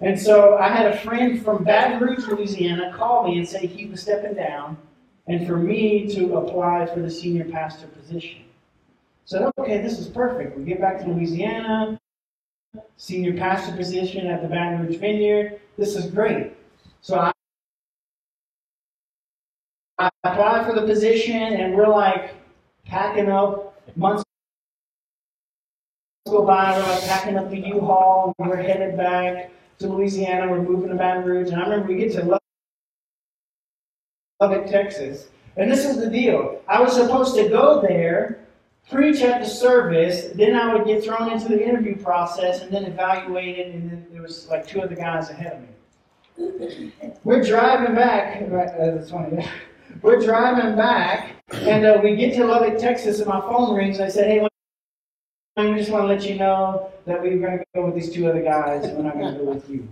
And 0.00 0.18
so 0.18 0.56
I 0.56 0.68
had 0.68 0.86
a 0.86 0.96
friend 1.00 1.44
from 1.44 1.62
Baton 1.62 2.00
Rouge, 2.00 2.26
Louisiana, 2.26 2.94
call 2.96 3.28
me 3.28 3.38
and 3.38 3.46
say 3.46 3.66
he 3.66 3.84
was 3.84 4.00
stepping 4.00 4.34
down, 4.34 4.78
and 5.26 5.46
for 5.46 5.58
me 5.58 6.08
to 6.14 6.36
apply 6.36 6.86
for 6.86 7.00
the 7.00 7.10
senior 7.10 7.44
pastor 7.44 7.86
position 7.88 8.44
said, 9.30 9.48
okay, 9.58 9.80
this 9.80 9.98
is 10.00 10.08
perfect. 10.08 10.58
We 10.58 10.64
get 10.64 10.80
back 10.80 10.98
to 11.00 11.06
Louisiana, 11.06 12.00
senior 12.96 13.34
pastor 13.34 13.76
position 13.76 14.26
at 14.26 14.42
the 14.42 14.48
Baton 14.48 14.86
Rouge 14.86 14.96
Vineyard. 14.96 15.60
This 15.78 15.94
is 15.94 16.10
great. 16.10 16.54
So 17.02 17.18
I, 17.18 17.32
I 19.98 20.10
apply 20.24 20.64
for 20.64 20.74
the 20.74 20.86
position, 20.86 21.34
and 21.34 21.74
we're 21.74 21.88
like 21.88 22.34
packing 22.84 23.30
up. 23.30 23.66
Months 23.96 24.22
go 26.28 26.44
by, 26.44 26.76
we're 26.76 26.82
like 26.84 27.02
packing 27.02 27.36
up 27.36 27.50
the 27.50 27.58
U-Haul, 27.58 28.34
and 28.38 28.48
we're 28.48 28.62
headed 28.62 28.96
back 28.96 29.50
to 29.78 29.88
Louisiana. 29.88 30.50
We're 30.50 30.62
moving 30.62 30.90
to 30.90 30.94
Baton 30.94 31.24
Rouge, 31.24 31.50
and 31.50 31.60
I 31.60 31.64
remember 31.64 31.92
we 31.92 31.98
get 31.98 32.12
to 32.12 32.38
Lubbock, 34.40 34.70
Texas. 34.70 35.28
And 35.56 35.70
this 35.70 35.84
is 35.84 35.96
the 35.96 36.08
deal. 36.08 36.62
I 36.68 36.80
was 36.80 36.94
supposed 36.94 37.34
to 37.34 37.48
go 37.48 37.82
there 37.82 38.40
preach 38.90 39.22
at 39.22 39.40
the 39.40 39.48
service, 39.48 40.30
then 40.34 40.56
I 40.56 40.74
would 40.74 40.86
get 40.86 41.04
thrown 41.04 41.30
into 41.30 41.48
the 41.48 41.62
interview 41.62 41.96
process 41.96 42.62
and 42.62 42.72
then 42.72 42.84
evaluated, 42.84 43.74
and 43.74 43.90
then 43.90 44.06
there 44.12 44.22
was 44.22 44.48
like 44.48 44.66
two 44.66 44.82
other 44.82 44.96
guys 44.96 45.30
ahead 45.30 45.52
of 45.54 45.60
me. 45.62 45.68
We're 47.24 47.42
driving 47.42 47.94
back. 47.94 48.42
Uh, 48.42 48.92
that's 48.92 49.10
funny. 49.10 49.46
We're 50.02 50.20
driving 50.20 50.76
back, 50.76 51.32
and 51.52 51.84
uh, 51.84 52.00
we 52.02 52.16
get 52.16 52.34
to 52.36 52.46
Lubbock, 52.46 52.78
Texas, 52.78 53.18
and 53.18 53.28
my 53.28 53.40
phone 53.40 53.76
rings. 53.76 54.00
I 54.00 54.08
said, 54.08 54.26
"Hey, 54.26 54.46
I 55.56 55.76
just 55.76 55.90
want 55.90 56.04
to 56.04 56.06
let 56.06 56.24
you 56.24 56.36
know 56.36 56.90
that 57.06 57.20
we 57.20 57.30
are 57.30 57.38
going 57.38 57.58
to 57.58 57.64
go 57.74 57.86
with 57.86 57.94
these 57.94 58.12
two 58.12 58.28
other 58.28 58.42
guys. 58.42 58.86
We're 58.86 59.02
not 59.02 59.14
going 59.14 59.34
to 59.34 59.40
go 59.40 59.50
with 59.50 59.68
you." 59.68 59.88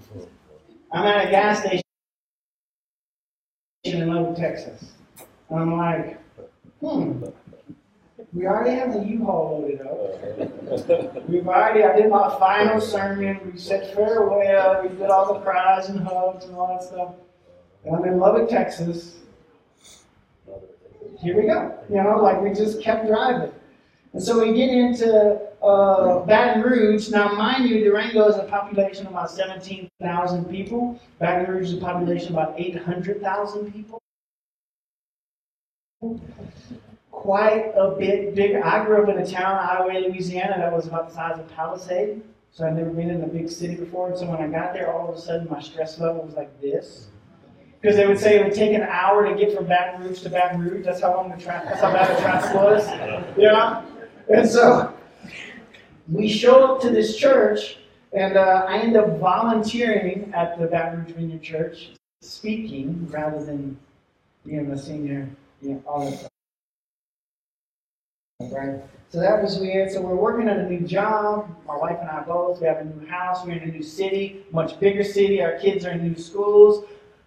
I'm 0.93 1.05
at 1.05 1.27
a 1.27 1.31
gas 1.31 1.61
station 1.61 1.83
in 3.85 4.09
Lubbock, 4.15 4.37
Texas. 4.37 4.93
And 5.51 5.61
I'm 5.61 5.77
like, 5.77 6.19
hmm. 6.81 7.25
We 8.33 8.47
already 8.47 8.77
have 8.77 8.93
the 8.93 9.01
U-Haul 9.01 9.63
loaded 9.63 9.81
up. 9.81 11.29
We've 11.29 11.49
already, 11.49 11.83
I 11.83 11.97
did 11.97 12.11
my 12.11 12.39
final 12.39 12.81
sermon. 12.81 13.41
We 13.51 13.59
said 13.59 13.95
farewell. 13.95 14.83
We 14.83 14.89
did 14.91 15.09
all 15.09 15.33
the 15.33 15.41
cries 15.41 15.89
and 15.89 16.01
hugs 16.01 16.45
and 16.45 16.55
all 16.55 16.69
that 16.69 16.83
stuff. 16.83 17.15
And 17.85 17.97
I'm 17.97 18.05
in 18.05 18.19
Lubbock, 18.19 18.51
Texas. 18.51 19.17
Here 21.21 21.37
we 21.37 21.47
go. 21.47 21.75
You 21.89 22.03
know, 22.03 22.19
like 22.23 22.41
we 22.43 22.53
just 22.53 22.83
kept 22.83 23.07
driving. 23.07 23.53
And 24.13 24.23
so 24.23 24.39
we 24.41 24.53
get 24.53 24.69
into 24.71 25.41
uh, 25.63 26.21
Baton 26.21 26.63
Rouge. 26.63 27.09
Now, 27.09 27.33
mind 27.33 27.69
you, 27.69 27.83
Durango 27.83 28.29
is 28.29 28.37
a 28.37 28.45
population 28.45 29.07
of 29.07 29.13
about 29.13 29.31
17,000 29.31 30.45
people. 30.47 31.01
Baton 31.19 31.47
Rouge 31.47 31.69
is 31.69 31.79
a 31.79 31.81
population 31.81 32.29
of 32.29 32.35
about 32.35 32.61
800,000 32.61 33.73
people. 33.73 34.03
Quite 37.23 37.73
a 37.75 37.97
bit 37.99 38.37
bigger. 38.37 38.65
I 38.65 38.85
grew 38.85 39.03
up 39.03 39.09
in 39.09 39.19
a 39.19 39.27
town, 39.27 39.59
Iowa, 39.59 40.07
Louisiana, 40.07 40.55
that 40.57 40.73
was 40.73 40.87
about 40.87 41.09
the 41.09 41.15
size 41.17 41.37
of 41.37 41.49
Palisade. 41.53 42.23
So 42.53 42.65
I'd 42.65 42.77
never 42.77 42.91
been 42.91 43.11
in 43.11 43.25
a 43.25 43.27
big 43.27 43.51
city 43.51 43.75
before. 43.75 44.09
And 44.09 44.17
so 44.17 44.27
when 44.27 44.41
I 44.41 44.47
got 44.47 44.73
there, 44.73 44.93
all 44.93 45.09
of 45.11 45.17
a 45.17 45.21
sudden 45.21 45.49
my 45.51 45.61
stress 45.61 45.99
level 45.99 46.23
was 46.23 46.35
like 46.35 46.61
this. 46.61 47.09
Because 47.81 47.97
they 47.97 48.07
would 48.07 48.21
say 48.21 48.39
it 48.39 48.45
would 48.45 48.55
take 48.55 48.73
an 48.73 48.83
hour 48.83 49.29
to 49.29 49.35
get 49.37 49.53
from 49.53 49.67
Baton 49.67 50.05
Rouge 50.05 50.21
to 50.23 50.31
Baton 50.31 50.61
Rouge. 50.61 50.85
That's 50.85 51.01
how 51.01 51.17
long 51.17 51.31
the 51.31 51.43
traffic, 51.43 51.71
that's 51.71 51.81
how 51.81 51.93
bad 51.93 52.17
the 52.17 52.21
traffic 52.21 52.55
was. 52.55 53.37
You 53.37 53.49
know? 53.49 53.85
And 54.33 54.49
so 54.49 54.95
we 56.09 56.29
show 56.29 56.73
up 56.73 56.81
to 56.83 56.91
this 56.91 57.17
church, 57.17 57.79
and 58.13 58.37
uh, 58.37 58.65
I 58.69 58.79
end 58.79 58.97
up 58.97 59.19
volunteering 59.19 60.33
at 60.37 60.57
the 60.57 60.69
Baton 60.69 61.01
Rouge 61.01 61.13
Vineyard 61.15 61.43
Church, 61.43 61.91
speaking 62.21 63.09
rather 63.11 63.45
than 63.45 63.77
being 64.47 64.71
a 64.71 64.79
senior, 64.79 65.29
you 65.61 65.71
know, 65.71 65.83
all 65.85 66.09
that 66.09 66.17
stuff. 66.17 66.31
Right? 68.53 68.83
So 69.11 69.21
that 69.21 69.43
was 69.43 69.59
weird. 69.59 69.91
So 69.91 70.03
we're 70.03 70.15
working 70.15 70.49
on 70.49 70.59
a 70.59 70.69
new 70.69 70.87
job. 70.87 71.49
My 71.67 71.77
wife 71.77 71.97
and 72.01 72.11
I 72.11 72.23
both. 72.23 72.61
We 72.61 72.67
have 72.67 72.79
a 72.79 72.85
new 72.85 73.07
house. 73.07 73.45
We're 73.45 73.53
in 73.53 73.69
a 73.69 73.73
new 73.73 73.83
city, 73.83 74.45
much 74.53 74.79
bigger 74.79 75.03
city. 75.03 75.41
Our 75.43 75.59
kids 75.59 75.85
are 75.87 75.93
in 75.93 76.03
new 76.03 76.19
schools. 76.19 76.85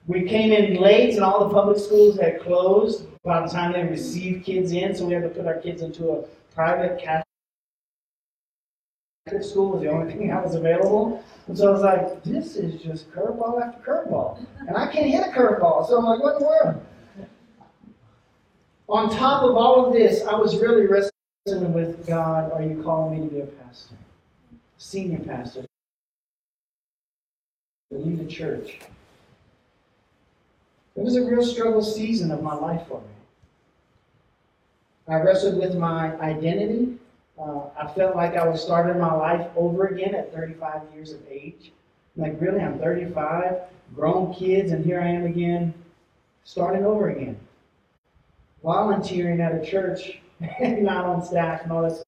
We 0.08 0.24
came 0.24 0.51
in 0.51 0.82
late, 0.82 1.13
and 1.13 1.24
all 1.24 1.48
the 1.48 1.54
public 1.54 1.78
schools 1.78 2.20
had 2.20 2.42
closed 2.42 3.06
by 3.24 3.42
the 3.42 3.48
time 3.48 3.74
they 3.74 3.84
received 3.84 4.46
kids 4.46 4.72
in. 4.72 4.96
So 4.96 5.06
we 5.06 5.13
had 5.13 5.24
to 5.24 5.30
put 5.30 5.48
our 5.48 5.60
kids 5.60 5.82
into 5.82 6.12
a 6.12 6.24
private 6.54 7.00
Catholic 7.00 7.25
school 9.42 9.72
was 9.72 9.82
the 9.82 9.90
only 9.90 10.12
thing 10.12 10.28
that 10.28 10.44
was 10.44 10.56
available. 10.56 11.24
And 11.48 11.58
so 11.58 11.70
I 11.70 11.72
was 11.72 11.82
like, 11.82 12.24
this 12.24 12.56
is 12.56 12.82
just 12.82 13.12
curveball 13.12 13.62
after 13.62 13.80
curveball. 13.80 14.46
And 14.68 14.75
I 14.75 14.92
can't 14.92 15.08
hit 15.08 15.25
a 15.25 15.30
curveball. 15.30 15.88
So 15.88 15.98
I'm 15.98 16.06
like, 16.06 16.22
what 16.22 16.36
in 16.36 16.40
the 16.40 16.46
world? 16.46 16.86
On 18.90 19.10
top 19.10 19.44
of 19.44 19.56
all 19.56 19.86
of 19.86 19.94
this, 19.94 20.25
I 20.25 20.36
was 20.36 20.58
really 20.58 20.86
wrestling 20.86 21.11
with 21.45 22.05
God, 22.05 22.51
are 22.51 22.62
you 22.62 22.83
calling 22.83 23.19
me 23.19 23.27
to 23.27 23.33
be 23.33 23.41
a 23.41 23.45
pastor? 23.45 23.95
Senior 24.77 25.19
pastor. 25.19 25.65
To 27.91 27.98
lead 27.98 28.19
the 28.19 28.31
church. 28.31 28.79
It 30.95 31.03
was 31.03 31.15
a 31.15 31.24
real 31.24 31.43
struggle 31.43 31.81
season 31.81 32.31
of 32.31 32.43
my 32.43 32.53
life 32.53 32.88
for 32.88 33.01
me. 33.01 33.07
I 35.07 35.15
wrestled 35.15 35.57
with 35.57 35.75
my 35.75 36.15
identity. 36.19 36.98
Uh, 37.39 37.62
I 37.75 37.88
felt 37.88 38.15
like 38.15 38.36
I 38.36 38.48
was 38.48 38.62
starting 38.62 39.01
my 39.01 39.13
life 39.13 39.48
over 39.55 39.88
again 39.88 40.13
at 40.13 40.31
35 40.33 40.81
years 40.93 41.12
of 41.12 41.21
age. 41.27 41.71
Like, 42.17 42.39
really, 42.39 42.62
I'm 42.62 42.77
35, 42.77 43.62
grown 43.95 44.33
kids, 44.33 44.71
and 44.71 44.86
here 44.86 45.01
I 45.01 45.07
am 45.07 45.25
again, 45.25 45.74
starting 46.43 46.86
over 46.86 47.10
again. 47.10 47.39
Volunteering 48.63 49.41
at 49.41 49.55
a 49.55 49.65
church, 49.65 50.21
not 50.62 51.05
on 51.05 51.24
staff 51.24 51.62
and 51.63 51.71
all 51.71 51.83
that 51.83 52.03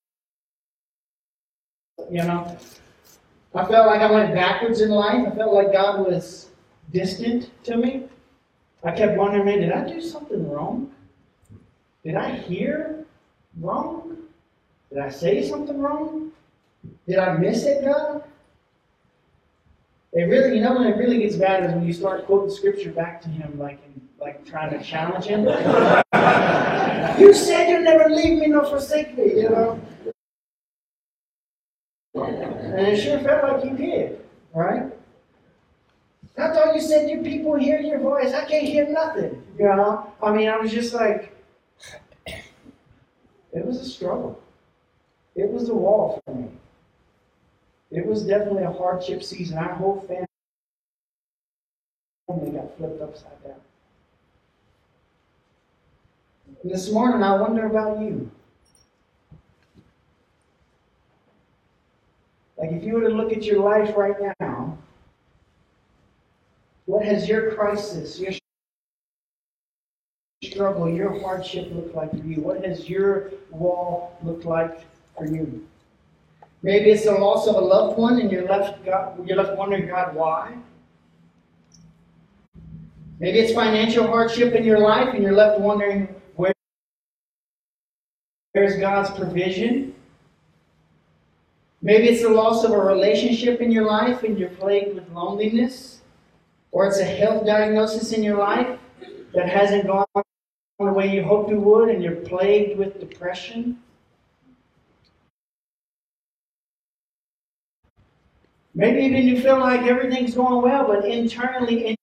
You 2.11 2.23
know? 2.23 2.57
I 3.55 3.65
felt 3.65 3.87
like 3.87 4.01
I 4.01 4.11
went 4.11 4.33
backwards 4.33 4.81
in 4.81 4.89
life. 4.89 5.27
I 5.27 5.35
felt 5.35 5.53
like 5.53 5.71
God 5.71 6.05
was 6.05 6.49
distant 6.91 7.51
to 7.65 7.77
me. 7.77 8.05
I 8.83 8.91
kept 8.91 9.15
wondering, 9.17 9.45
man, 9.45 9.61
did 9.61 9.71
I 9.71 9.87
do 9.87 10.01
something 10.01 10.49
wrong? 10.49 10.91
Did 12.03 12.15
I 12.15 12.31
hear 12.31 13.05
wrong? 13.59 14.17
Did 14.89 14.99
I 14.99 15.09
say 15.09 15.47
something 15.47 15.79
wrong? 15.79 16.31
Did 17.07 17.19
I 17.19 17.37
miss 17.37 17.63
it, 17.63 17.85
God? 17.85 18.23
It 20.11 20.23
really, 20.23 20.57
you 20.57 20.63
know, 20.63 20.73
when 20.73 20.87
it 20.87 20.97
really 20.97 21.19
gets 21.19 21.35
bad 21.35 21.65
is 21.65 21.73
when 21.73 21.85
you 21.87 21.93
start 21.93 22.25
quoting 22.25 22.53
scripture 22.53 22.91
back 22.91 23.21
to 23.21 23.29
Him, 23.29 23.57
like 23.57 23.79
like 24.19 24.45
trying 24.45 24.77
to 24.77 24.83
challenge 24.83 25.25
Him. 25.25 25.45
you 27.19 27.33
said 27.33 27.69
you'd 27.69 27.83
never 27.83 28.09
leave 28.09 28.39
me 28.39 28.47
nor 28.47 28.65
forsake 28.65 29.17
me, 29.17 29.41
you 29.41 29.49
know. 29.49 29.79
And 32.15 32.87
it 32.87 33.01
sure 33.01 33.19
felt 33.19 33.43
like 33.43 33.65
you 33.65 33.77
did, 33.77 34.19
right? 34.53 34.91
I 36.37 36.51
thought 36.51 36.73
you 36.73 36.81
said 36.81 37.09
your 37.09 37.23
people 37.23 37.55
hear 37.55 37.79
your 37.79 37.99
voice. 37.99 38.33
I 38.33 38.45
can't 38.45 38.65
hear 38.67 38.87
nothing. 38.89 39.43
You 39.57 39.65
know? 39.65 40.11
I 40.21 40.31
mean, 40.31 40.49
I 40.49 40.57
was 40.57 40.71
just 40.71 40.93
like, 40.93 41.35
it 42.25 43.65
was 43.65 43.77
a 43.77 43.85
struggle. 43.85 44.41
It 45.35 45.49
was 45.49 45.69
a 45.69 45.73
wall 45.73 46.21
for 46.25 46.33
me. 46.33 46.49
It 47.91 48.05
was 48.05 48.23
definitely 48.23 48.63
a 48.63 48.71
hardship 48.71 49.23
season. 49.23 49.59
Our 49.59 49.75
whole 49.75 50.01
family 50.01 50.25
got 52.51 52.75
flipped 52.77 53.01
upside 53.01 53.43
down. 53.43 53.61
And 56.63 56.71
this 56.71 56.89
morning, 56.91 57.21
I 57.21 57.35
wonder 57.35 57.65
about 57.65 57.99
you. 57.99 58.31
Like, 62.57 62.71
if 62.71 62.83
you 62.83 62.93
were 62.93 63.01
to 63.01 63.09
look 63.09 63.33
at 63.33 63.43
your 63.43 63.59
life 63.59 63.97
right 63.97 64.15
now, 64.39 64.77
what 66.85 67.03
has 67.05 67.27
your 67.27 67.51
crisis, 67.51 68.17
your 68.17 68.31
struggle, 70.41 70.89
your 70.89 71.19
hardship 71.19 71.67
looked 71.73 71.95
like 71.95 72.11
for 72.11 72.25
you? 72.25 72.41
What 72.41 72.63
has 72.63 72.87
your 72.89 73.31
wall 73.51 74.17
looked 74.23 74.45
like 74.45 74.85
for 75.17 75.25
you? 75.25 75.67
Maybe 76.61 76.91
it's 76.91 77.03
the 77.03 77.11
loss 77.11 77.45
of 77.47 77.55
a 77.55 77.59
loved 77.59 77.97
one 77.97 78.21
and 78.21 78.31
you're 78.31 78.47
left, 78.47 78.85
God, 78.85 79.27
you're 79.27 79.35
left 79.35 79.57
wondering, 79.57 79.87
God, 79.87 80.15
why? 80.15 80.55
Maybe 83.19 83.39
it's 83.39 83.53
financial 83.53 84.07
hardship 84.07 84.53
in 84.53 84.63
your 84.63 84.79
life 84.79 85.13
and 85.13 85.21
you're 85.21 85.33
left 85.33 85.59
wondering, 85.59 86.07
where's 88.53 88.77
God's 88.77 89.09
provision? 89.11 89.93
Maybe 91.81 92.07
it's 92.07 92.21
the 92.21 92.29
loss 92.29 92.63
of 92.63 92.71
a 92.71 92.77
relationship 92.77 93.59
in 93.59 93.71
your 93.71 93.85
life 93.85 94.23
and 94.23 94.39
you're 94.39 94.49
plagued 94.49 94.95
with 94.95 95.09
loneliness. 95.09 95.99
Or 96.71 96.87
it's 96.87 96.99
a 96.99 97.03
health 97.03 97.45
diagnosis 97.45 98.13
in 98.13 98.23
your 98.23 98.37
life 98.37 98.79
that 99.33 99.49
hasn't 99.49 99.87
gone 99.87 100.05
the 100.15 100.93
way 100.93 101.13
you 101.13 101.23
hoped 101.23 101.51
it 101.51 101.57
would 101.57 101.89
and 101.89 102.01
you're 102.01 102.15
plagued 102.15 102.77
with 102.77 102.99
depression. 102.99 103.79
Maybe 108.75 109.01
even 109.01 109.27
you 109.27 109.41
feel 109.41 109.59
like 109.59 109.81
everything's 109.81 110.35
going 110.35 110.63
well, 110.63 110.87
but 110.87 111.05
internally 111.05 111.95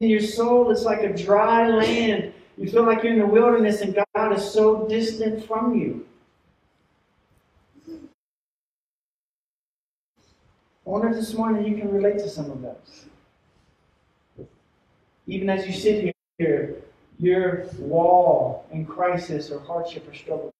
in 0.00 0.08
your 0.10 0.20
soul 0.20 0.70
it's 0.70 0.82
like 0.82 1.02
a 1.02 1.12
dry 1.16 1.68
land. 1.68 2.32
You 2.56 2.70
feel 2.70 2.84
like 2.84 3.02
you're 3.02 3.12
in 3.12 3.18
the 3.18 3.26
wilderness 3.26 3.82
and 3.82 3.94
God 4.14 4.32
is 4.32 4.50
so 4.50 4.88
distant 4.88 5.46
from 5.46 5.78
you. 5.78 6.06
I 10.86 10.90
wonder 10.90 11.08
if 11.08 11.16
this 11.16 11.34
morning 11.34 11.66
you 11.66 11.76
can 11.76 11.92
relate 11.92 12.18
to 12.18 12.28
some 12.28 12.50
of 12.50 12.62
those. 12.62 13.06
Even 15.26 15.50
as 15.50 15.66
you 15.66 15.72
sit 15.72 16.14
here, 16.38 16.76
your 17.18 17.66
wall 17.78 18.66
and 18.72 18.88
crisis 18.88 19.50
or 19.50 19.60
hardship 19.60 20.08
or 20.08 20.14
struggle 20.14 20.52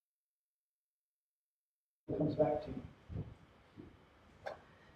comes 2.17 2.35
back 2.35 2.63
to 2.63 2.69
you. 2.69 2.81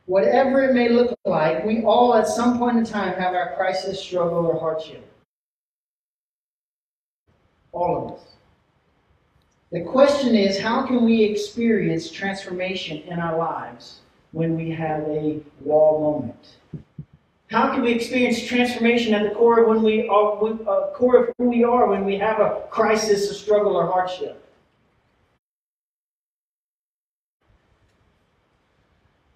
Whatever 0.05 0.63
it 0.63 0.73
may 0.73 0.89
look 0.89 1.17
like, 1.25 1.65
we 1.65 1.83
all 1.83 2.13
at 2.15 2.27
some 2.27 2.57
point 2.57 2.77
in 2.77 2.85
time 2.85 3.17
have 3.17 3.33
our 3.33 3.55
crisis, 3.55 4.01
struggle, 4.01 4.45
or 4.45 4.59
hardship. 4.59 5.10
All 7.71 8.05
of 8.05 8.13
us. 8.13 8.31
The 9.71 9.81
question 9.81 10.35
is 10.35 10.59
how 10.59 10.85
can 10.85 11.05
we 11.05 11.23
experience 11.23 12.11
transformation 12.11 12.97
in 13.03 13.19
our 13.19 13.37
lives 13.37 14.01
when 14.33 14.57
we 14.57 14.69
have 14.71 15.03
a 15.03 15.39
wall 15.61 16.01
moment? 16.01 16.57
How 17.49 17.73
can 17.73 17.81
we 17.81 17.91
experience 17.91 18.45
transformation 18.45 19.13
at 19.13 19.23
the 19.27 19.35
core 19.35 19.61
of 19.61 19.67
when 19.67 19.81
we 19.81 20.07
are, 20.07 20.43
uh, 20.43 20.93
core 20.93 21.17
of 21.17 21.33
who 21.37 21.49
we 21.49 21.63
are 21.63 21.87
when 21.89 22.05
we 22.05 22.17
have 22.17 22.39
a 22.39 22.63
crisis, 22.69 23.29
a 23.29 23.33
struggle, 23.33 23.75
or 23.75 23.87
hardship? 23.87 24.41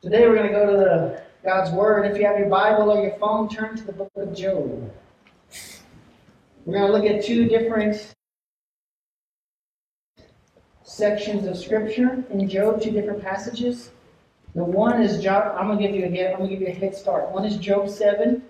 Today 0.02 0.28
we're 0.28 0.36
going 0.36 0.48
to 0.48 0.54
go 0.54 0.66
to 0.72 0.78
the 0.78 1.24
God's 1.44 1.72
Word. 1.72 2.06
If 2.06 2.18
you 2.18 2.26
have 2.26 2.40
your 2.40 2.50
Bible 2.50 2.92
or 2.92 3.02
your 3.02 3.18
phone, 3.18 3.50
turn 3.50 3.76
to 3.76 3.84
the 3.84 3.92
book 3.92 4.12
of 4.16 4.36
Job. 4.36 4.92
We're 6.66 6.78
going 6.80 6.88
to 6.88 6.98
look 6.98 7.06
at 7.06 7.24
two 7.24 7.48
different 7.48 8.15
sections 10.96 11.46
of 11.46 11.58
Scripture 11.58 12.24
in 12.30 12.48
Job, 12.48 12.82
two 12.82 12.92
different 12.92 13.22
passages. 13.22 13.92
The 14.56 14.64
one 14.64 15.02
is 15.02 15.22
Job. 15.22 15.54
I'm 15.58 15.68
gonna 15.68 15.82
give 15.82 15.94
you 15.94 16.06
a 16.06 16.32
I'm 16.32 16.38
gonna 16.38 16.50
give 16.50 16.62
you 16.62 16.68
a 16.68 16.72
head 16.72 16.96
start. 16.96 17.32
One 17.32 17.44
is 17.44 17.58
Job 17.58 17.90
seven. 17.90 18.42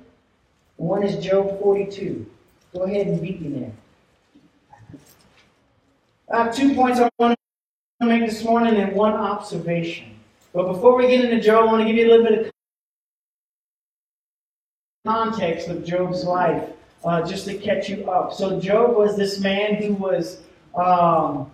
One 0.78 1.02
is 1.02 1.24
Job 1.24 1.60
42. 1.60 2.26
Go 2.74 2.84
ahead 2.84 3.08
and 3.08 3.20
beat 3.20 3.42
me 3.42 3.60
there. 3.60 3.72
I 6.32 6.44
have 6.44 6.56
two 6.56 6.76
points 6.76 7.00
I 7.00 7.10
want 7.18 7.36
to 8.02 8.08
make 8.08 8.30
this 8.30 8.44
morning 8.44 8.76
and 8.76 8.94
one 8.94 9.14
observation. 9.14 10.20
But 10.54 10.68
before 10.68 10.96
we 10.96 11.08
get 11.08 11.26
into 11.26 11.42
Job, 11.42 11.68
I 11.68 11.72
want 11.72 11.82
to 11.82 11.88
give 11.88 11.96
you 11.96 12.08
a 12.08 12.12
little 12.12 12.26
bit 12.26 12.46
of 12.46 12.52
context 15.06 15.68
of 15.70 15.84
Job's 15.84 16.24
life, 16.26 16.70
uh, 17.04 17.26
just 17.28 17.46
to 17.46 17.56
catch 17.58 17.90
you 17.90 18.10
up. 18.10 18.34
So 18.34 18.60
Job 18.60 18.96
was 18.96 19.18
this 19.18 19.40
man 19.40 19.76
who 19.76 19.94
was 19.94 20.42
um, 20.76 21.50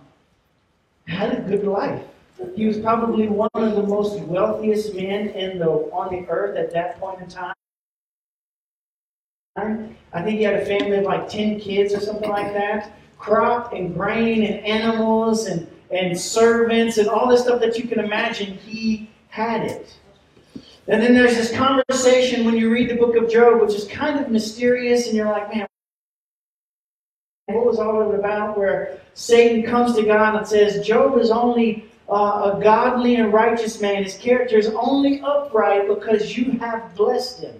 had 1.12 1.38
a 1.38 1.40
good 1.42 1.64
life. 1.64 2.02
He 2.56 2.66
was 2.66 2.78
probably 2.78 3.28
one 3.28 3.50
of 3.54 3.76
the 3.76 3.82
most 3.82 4.18
wealthiest 4.20 4.94
men 4.94 5.28
in 5.28 5.58
the 5.58 5.68
on 5.68 6.12
the 6.12 6.28
earth 6.28 6.56
at 6.56 6.72
that 6.72 6.98
point 6.98 7.20
in 7.20 7.28
time. 7.28 7.54
I 9.56 10.22
think 10.22 10.38
he 10.38 10.42
had 10.42 10.54
a 10.54 10.64
family 10.64 10.96
of 10.96 11.04
like 11.04 11.28
10 11.28 11.60
kids 11.60 11.92
or 11.92 12.00
something 12.00 12.28
like 12.28 12.52
that. 12.54 12.92
Crop 13.18 13.72
and 13.72 13.94
grain 13.94 14.44
and 14.44 14.64
animals 14.66 15.46
and, 15.46 15.68
and 15.90 16.18
servants 16.18 16.96
and 16.96 17.08
all 17.08 17.28
this 17.28 17.42
stuff 17.42 17.60
that 17.60 17.78
you 17.78 17.86
can 17.86 18.00
imagine, 18.00 18.54
he 18.54 19.10
had 19.28 19.62
it. 19.62 19.94
And 20.88 21.00
then 21.00 21.14
there's 21.14 21.36
this 21.36 21.52
conversation 21.52 22.44
when 22.44 22.56
you 22.56 22.70
read 22.70 22.90
the 22.90 22.96
book 22.96 23.14
of 23.14 23.30
Job, 23.30 23.60
which 23.60 23.74
is 23.74 23.86
kind 23.86 24.18
of 24.18 24.30
mysterious, 24.30 25.06
and 25.06 25.16
you're 25.16 25.26
like, 25.26 25.54
man, 25.54 25.66
what 27.52 27.66
was 27.66 27.78
all 27.78 28.02
of 28.02 28.14
it 28.14 28.18
about? 28.18 28.56
Where 28.58 29.00
Satan 29.14 29.62
comes 29.62 29.94
to 29.96 30.02
God 30.02 30.36
and 30.36 30.46
says, 30.46 30.86
Job 30.86 31.18
is 31.18 31.30
only 31.30 31.86
uh, 32.08 32.52
a 32.54 32.60
godly 32.62 33.16
and 33.16 33.32
righteous 33.32 33.80
man. 33.80 34.02
His 34.04 34.16
character 34.16 34.56
is 34.58 34.68
only 34.68 35.20
upright 35.20 35.88
because 35.88 36.36
you 36.36 36.52
have 36.58 36.94
blessed 36.94 37.42
him. 37.42 37.58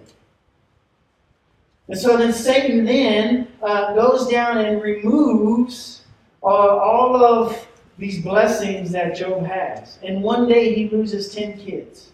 And 1.87 1.97
so 1.97 2.17
then 2.17 2.31
Satan 2.31 2.85
then 2.85 3.47
uh, 3.61 3.93
goes 3.93 4.27
down 4.27 4.59
and 4.59 4.81
removes 4.81 6.03
uh, 6.41 6.47
all 6.47 7.23
of 7.23 7.67
these 7.97 8.21
blessings 8.21 8.91
that 8.91 9.15
Job 9.15 9.45
has. 9.45 9.99
And 10.03 10.23
one 10.23 10.47
day 10.47 10.73
he 10.73 10.89
loses 10.89 11.33
10 11.33 11.59
kids. 11.59 12.11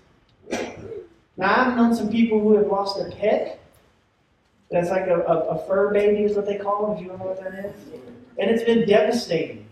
Now, 1.38 1.68
I've 1.68 1.78
known 1.78 1.96
some 1.96 2.10
people 2.10 2.40
who 2.40 2.58
have 2.58 2.68
lost 2.68 3.00
a 3.00 3.16
pet. 3.16 3.59
That's 4.72 4.90
like 4.90 5.08
a, 5.08 5.22
a, 5.22 5.38
a 5.50 5.68
fur 5.68 5.92
baby, 5.92 6.24
is 6.24 6.36
what 6.36 6.46
they 6.46 6.58
call 6.58 6.88
them, 6.88 6.98
if 6.98 7.02
you 7.02 7.08
know 7.08 7.16
what 7.16 7.42
that 7.42 7.66
is. 7.66 7.74
And 8.38 8.52
it's 8.52 8.64
been 8.64 8.88
devastating. 8.88 9.66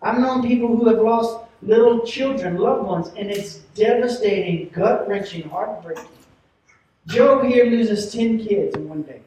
I've 0.00 0.18
known 0.18 0.46
people 0.46 0.68
who 0.68 0.88
have 0.88 0.98
lost 0.98 1.38
little 1.62 2.04
children, 2.06 2.56
loved 2.56 2.86
ones, 2.86 3.08
and 3.16 3.30
it's 3.30 3.56
devastating, 3.74 4.70
gut 4.70 5.08
wrenching, 5.08 5.48
heartbreaking. 5.48 6.04
Job 7.06 7.44
here 7.44 7.66
loses 7.66 8.12
10 8.12 8.46
kids 8.46 8.76
in 8.76 8.88
one 8.88 9.02
day. 9.02 9.20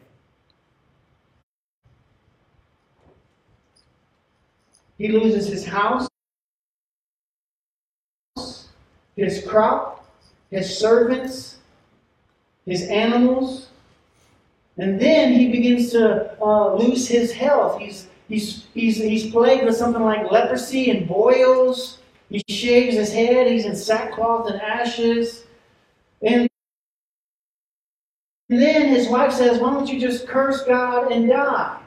He 4.98 5.10
loses 5.10 5.48
his 5.48 5.66
house, 5.66 6.08
his 9.16 9.46
crop, 9.48 10.06
his 10.50 10.78
servants, 10.78 11.58
his 12.66 12.84
animals, 12.84 13.70
and 14.78 15.00
then 15.00 15.34
he 15.34 15.52
begins 15.52 15.92
to 15.92 16.40
uh, 16.42 16.76
lose 16.76 17.08
his 17.08 17.32
health. 17.32 17.80
He's, 17.80 18.08
he's, 18.28 18.68
he's, 18.74 18.98
he's 18.98 19.32
plagued 19.32 19.66
with 19.66 19.76
something 19.76 20.04
like 20.04 20.32
leprosy 20.32 20.92
and 20.92 21.08
boils. 21.08 22.00
He 22.30 22.44
shaves 22.48 22.96
his 22.96 23.12
head. 23.12 23.52
He's 23.52 23.66
in 23.66 23.76
sackcloth 23.76 24.50
and 24.50 24.62
ashes. 24.62 25.46
And 26.22 26.48
then 28.50 28.90
his 28.90 29.08
wife 29.08 29.34
says, 29.34 29.60
Why 29.60 29.74
don't 29.74 29.90
you 29.90 30.00
just 30.00 30.28
curse 30.28 30.64
God 30.64 31.12
and 31.12 31.28
die? 31.28 31.80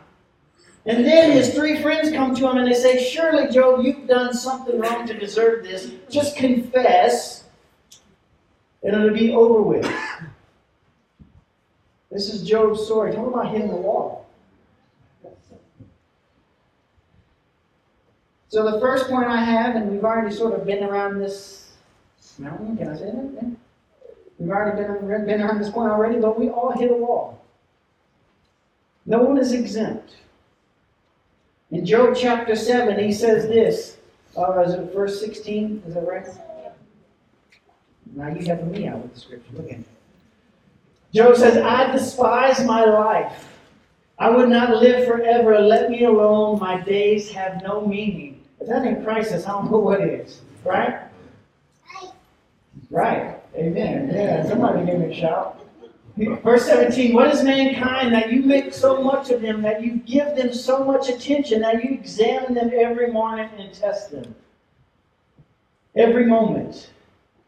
And 0.86 1.04
then 1.04 1.32
his 1.32 1.54
three 1.54 1.80
friends 1.80 2.10
come 2.10 2.34
to 2.34 2.50
him 2.50 2.56
and 2.56 2.66
they 2.66 2.74
say, 2.74 3.02
Surely, 3.04 3.52
Job, 3.52 3.84
you've 3.84 4.08
done 4.08 4.34
something 4.34 4.80
wrong 4.80 5.06
to 5.06 5.14
deserve 5.14 5.62
this. 5.62 5.92
Just 6.08 6.36
confess, 6.36 7.44
and 8.82 8.96
it'll 8.96 9.10
be 9.10 9.32
over 9.32 9.62
with. 9.62 9.86
This 12.10 12.32
is 12.32 12.42
Job's 12.42 12.84
story. 12.84 13.14
Talk 13.14 13.28
about 13.28 13.52
hitting 13.52 13.68
the 13.68 13.76
wall. 13.76 14.26
So 18.48 18.68
the 18.68 18.80
first 18.80 19.08
point 19.08 19.28
I 19.28 19.42
have, 19.44 19.76
and 19.76 19.92
we've 19.92 20.04
already 20.04 20.34
sort 20.34 20.54
of 20.54 20.66
been 20.66 20.82
around 20.82 21.20
this 21.20 21.70
mountain. 22.36 22.76
Can 22.76 22.88
I 22.88 22.96
say 22.96 23.04
that? 23.04 23.56
We've 24.38 24.50
already 24.50 24.82
been, 24.82 25.26
been 25.26 25.42
around 25.42 25.60
this 25.60 25.70
point 25.70 25.92
already, 25.92 26.18
but 26.18 26.38
we 26.38 26.48
all 26.48 26.72
hit 26.76 26.90
a 26.90 26.94
wall. 26.94 27.44
No 29.06 29.20
one 29.20 29.38
is 29.38 29.52
exempt. 29.52 30.16
In 31.70 31.86
Job 31.86 32.16
chapter 32.18 32.56
7, 32.56 32.98
he 32.98 33.12
says 33.12 33.46
this. 33.46 33.98
Uh, 34.36 34.60
is 34.62 34.74
it 34.74 34.92
verse 34.92 35.20
16? 35.20 35.84
Is 35.86 35.94
that 35.94 36.06
right? 36.06 36.26
Now 38.16 38.28
you 38.28 38.44
have 38.46 38.66
me 38.66 38.88
out 38.88 38.98
with 38.98 39.14
the 39.14 39.20
scripture. 39.20 39.52
Look 39.52 39.70
at 39.70 39.78
it. 39.78 39.84
Job 41.14 41.36
says, 41.36 41.56
I 41.56 41.90
despise 41.92 42.64
my 42.64 42.84
life. 42.84 43.48
I 44.18 44.30
would 44.30 44.48
not 44.48 44.76
live 44.76 45.06
forever. 45.06 45.58
Let 45.58 45.90
me 45.90 46.04
alone. 46.04 46.60
My 46.60 46.80
days 46.80 47.30
have 47.30 47.62
no 47.62 47.86
meaning. 47.86 48.42
If 48.60 48.68
that 48.68 48.86
ain't 48.86 49.02
crisis, 49.02 49.46
I 49.46 49.52
don't 49.52 49.70
know 49.70 49.78
what 49.78 50.02
is. 50.02 50.42
Right? 50.64 51.00
Right. 52.90 53.36
Amen. 53.54 54.10
Yeah, 54.12 54.46
somebody 54.46 54.84
give 54.84 55.00
me 55.00 55.12
a 55.12 55.14
shout. 55.14 55.60
Verse 56.16 56.66
17, 56.66 57.14
what 57.14 57.32
is 57.32 57.42
mankind 57.42 58.12
that 58.12 58.30
you 58.30 58.42
make 58.42 58.74
so 58.74 59.02
much 59.02 59.30
of 59.30 59.40
them, 59.40 59.62
that 59.62 59.82
you 59.82 59.96
give 59.98 60.36
them 60.36 60.52
so 60.52 60.84
much 60.84 61.08
attention, 61.08 61.62
that 61.62 61.82
you 61.82 61.90
examine 61.92 62.52
them 62.52 62.70
every 62.74 63.10
morning 63.10 63.48
and 63.56 63.72
test 63.72 64.10
them? 64.10 64.34
Every 65.96 66.26
moment. 66.26 66.90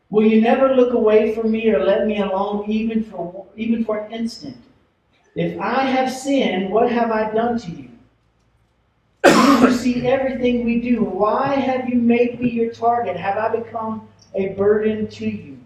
Will 0.08 0.26
you 0.26 0.40
never 0.40 0.74
look 0.74 0.94
away 0.94 1.34
from 1.34 1.50
me 1.50 1.68
or 1.70 1.84
let 1.84 2.06
me 2.06 2.18
alone 2.18 2.70
even 2.70 3.04
for, 3.04 3.41
even 3.56 3.84
for 3.84 3.98
an 3.98 4.12
instant? 4.12 4.56
If 5.34 5.58
I 5.60 5.84
have 5.84 6.12
sinned, 6.12 6.70
what 6.70 6.90
have 6.90 7.10
I 7.10 7.30
done 7.32 7.58
to 7.58 7.70
you? 7.70 7.88
You 9.24 9.72
see 9.72 10.06
everything 10.06 10.64
we 10.64 10.80
do. 10.80 11.02
Why 11.02 11.54
have 11.54 11.88
you 11.88 11.96
made 11.96 12.40
me 12.40 12.50
your 12.50 12.72
target? 12.72 13.16
Have 13.16 13.38
I 13.38 13.56
become 13.56 14.08
a 14.34 14.48
burden 14.48 15.06
to 15.08 15.26
you? 15.26 15.58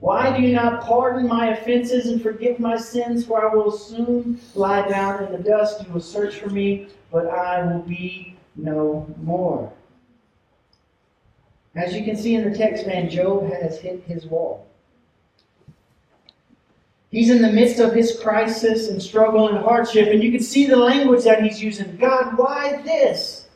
Why 0.00 0.36
do 0.36 0.42
you 0.42 0.52
not 0.52 0.82
pardon 0.82 1.26
my 1.26 1.48
offenses 1.48 2.06
and 2.06 2.20
forgive 2.20 2.58
my 2.58 2.76
sins? 2.76 3.24
For 3.24 3.48
I 3.48 3.54
will 3.54 3.70
soon 3.70 4.38
lie 4.54 4.86
down 4.88 5.24
in 5.24 5.32
the 5.32 5.38
dust. 5.38 5.86
You 5.86 5.92
will 5.94 6.00
search 6.00 6.34
for 6.34 6.50
me, 6.50 6.88
but 7.10 7.26
I 7.28 7.64
will 7.64 7.80
be 7.80 8.36
no 8.56 9.06
more. 9.22 9.72
As 11.74 11.94
you 11.94 12.04
can 12.04 12.16
see 12.16 12.34
in 12.34 12.48
the 12.48 12.56
text, 12.56 12.86
man, 12.86 13.08
Job 13.08 13.50
has 13.50 13.80
hit 13.80 14.02
his 14.04 14.26
wall. 14.26 14.66
He's 17.14 17.30
in 17.30 17.42
the 17.42 17.52
midst 17.52 17.78
of 17.78 17.92
his 17.92 18.18
crisis 18.18 18.88
and 18.88 19.00
struggle 19.00 19.48
and 19.48 19.58
hardship, 19.58 20.08
and 20.08 20.20
you 20.20 20.32
can 20.32 20.42
see 20.42 20.66
the 20.66 20.74
language 20.76 21.22
that 21.22 21.44
he's 21.44 21.62
using. 21.62 21.96
God, 21.96 22.36
why 22.36 22.82
this? 22.82 23.46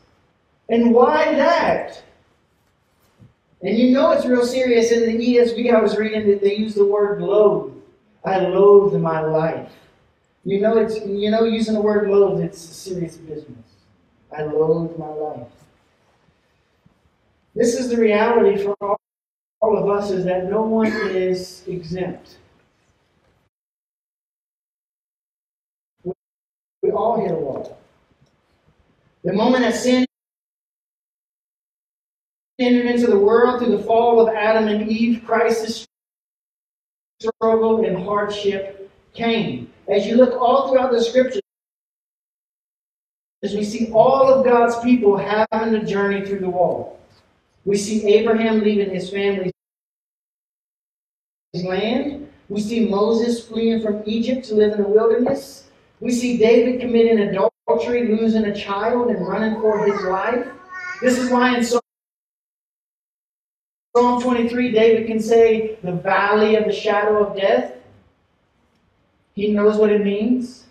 And 0.69 0.93
why 0.93 1.35
that? 1.35 2.01
And 3.61 3.77
you 3.77 3.91
know 3.91 4.11
it's 4.11 4.25
real 4.25 4.45
serious. 4.45 4.93
In 4.93 5.01
the 5.01 5.35
ESV 5.35 5.75
I 5.75 5.81
was 5.81 5.97
reading 5.97 6.25
that 6.29 6.41
they 6.41 6.55
use 6.55 6.73
the 6.73 6.85
word 6.85 7.21
loathe. 7.21 7.73
I 8.23 8.39
loathe 8.39 8.93
my 8.93 9.19
life. 9.19 9.73
You 10.45 10.61
know 10.61 10.77
it's 10.77 10.95
you 11.05 11.29
know 11.29 11.43
using 11.43 11.73
the 11.73 11.81
word 11.81 12.09
loathe, 12.09 12.39
it's 12.39 12.63
a 12.63 12.73
serious 12.73 13.17
business. 13.17 13.65
I 14.31 14.43
loathe 14.43 14.97
my 14.97 15.09
life. 15.09 15.51
This 17.55 17.77
is 17.77 17.89
the 17.89 17.97
reality 17.97 18.63
for 18.63 18.73
all, 18.79 19.01
all 19.59 19.77
of 19.77 19.89
us 19.89 20.11
is 20.11 20.23
that 20.23 20.49
no 20.49 20.61
one 20.61 20.93
is 20.93 21.63
exempt. 21.67 22.37
All 26.99 27.19
hit 27.21 27.31
a 27.31 27.35
wall. 27.35 27.77
The 29.23 29.33
moment 29.33 29.63
that 29.63 29.75
sin 29.75 30.05
entered 32.59 32.87
into 32.87 33.07
the 33.07 33.17
world 33.17 33.59
through 33.59 33.77
the 33.77 33.83
fall 33.83 34.19
of 34.19 34.35
Adam 34.35 34.67
and 34.67 34.89
Eve, 34.89 35.23
crisis, 35.25 35.87
struggle, 37.19 37.85
and 37.85 38.03
hardship 38.03 38.91
came. 39.13 39.71
As 39.87 40.05
you 40.05 40.15
look 40.15 40.39
all 40.39 40.69
throughout 40.69 40.91
the 40.91 41.01
scriptures, 41.01 41.41
as 43.43 43.55
we 43.55 43.63
see 43.63 43.89
all 43.93 44.27
of 44.33 44.43
God's 44.43 44.77
people 44.83 45.15
having 45.17 45.75
a 45.75 45.85
journey 45.85 46.25
through 46.25 46.39
the 46.39 46.49
wall. 46.49 46.99
We 47.63 47.77
see 47.77 48.05
Abraham 48.15 48.61
leaving 48.61 48.93
his 48.93 49.09
family's 49.09 49.53
land. 51.53 52.29
We 52.49 52.61
see 52.61 52.89
Moses 52.89 53.45
fleeing 53.45 53.81
from 53.81 54.03
Egypt 54.05 54.45
to 54.47 54.55
live 54.55 54.73
in 54.73 54.83
the 54.83 54.89
wilderness. 54.89 55.68
We 55.99 56.11
see 56.11 56.37
David 56.37 56.79
committing 56.79 57.19
adultery, 57.19 58.07
losing 58.07 58.45
a 58.45 58.55
child, 58.55 59.09
and 59.09 59.27
running 59.27 59.59
for 59.61 59.85
his 59.85 60.01
life. 60.03 60.47
This 61.01 61.17
is 61.17 61.29
why 61.29 61.57
in 61.57 61.63
Psalm 61.63 61.81
23, 64.21 64.71
David 64.71 65.07
can 65.07 65.19
say, 65.19 65.77
the 65.83 65.91
valley 65.91 66.55
of 66.55 66.65
the 66.65 66.71
shadow 66.71 67.25
of 67.25 67.35
death. 67.35 67.73
He 69.33 69.51
knows 69.51 69.77
what 69.77 69.91
it 69.91 70.03
means. 70.03 70.65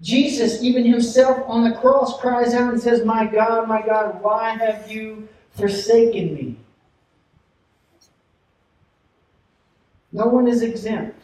Jesus, 0.00 0.62
even 0.62 0.84
himself 0.84 1.44
on 1.46 1.62
the 1.62 1.76
cross, 1.76 2.20
cries 2.20 2.54
out 2.54 2.72
and 2.72 2.82
says, 2.82 3.04
My 3.04 3.24
God, 3.26 3.68
my 3.68 3.80
God, 3.82 4.20
why 4.20 4.56
have 4.56 4.90
you 4.90 5.28
forsaken 5.50 6.34
me? 6.34 6.56
No 10.10 10.26
one 10.26 10.48
is 10.48 10.62
exempt. 10.62 11.21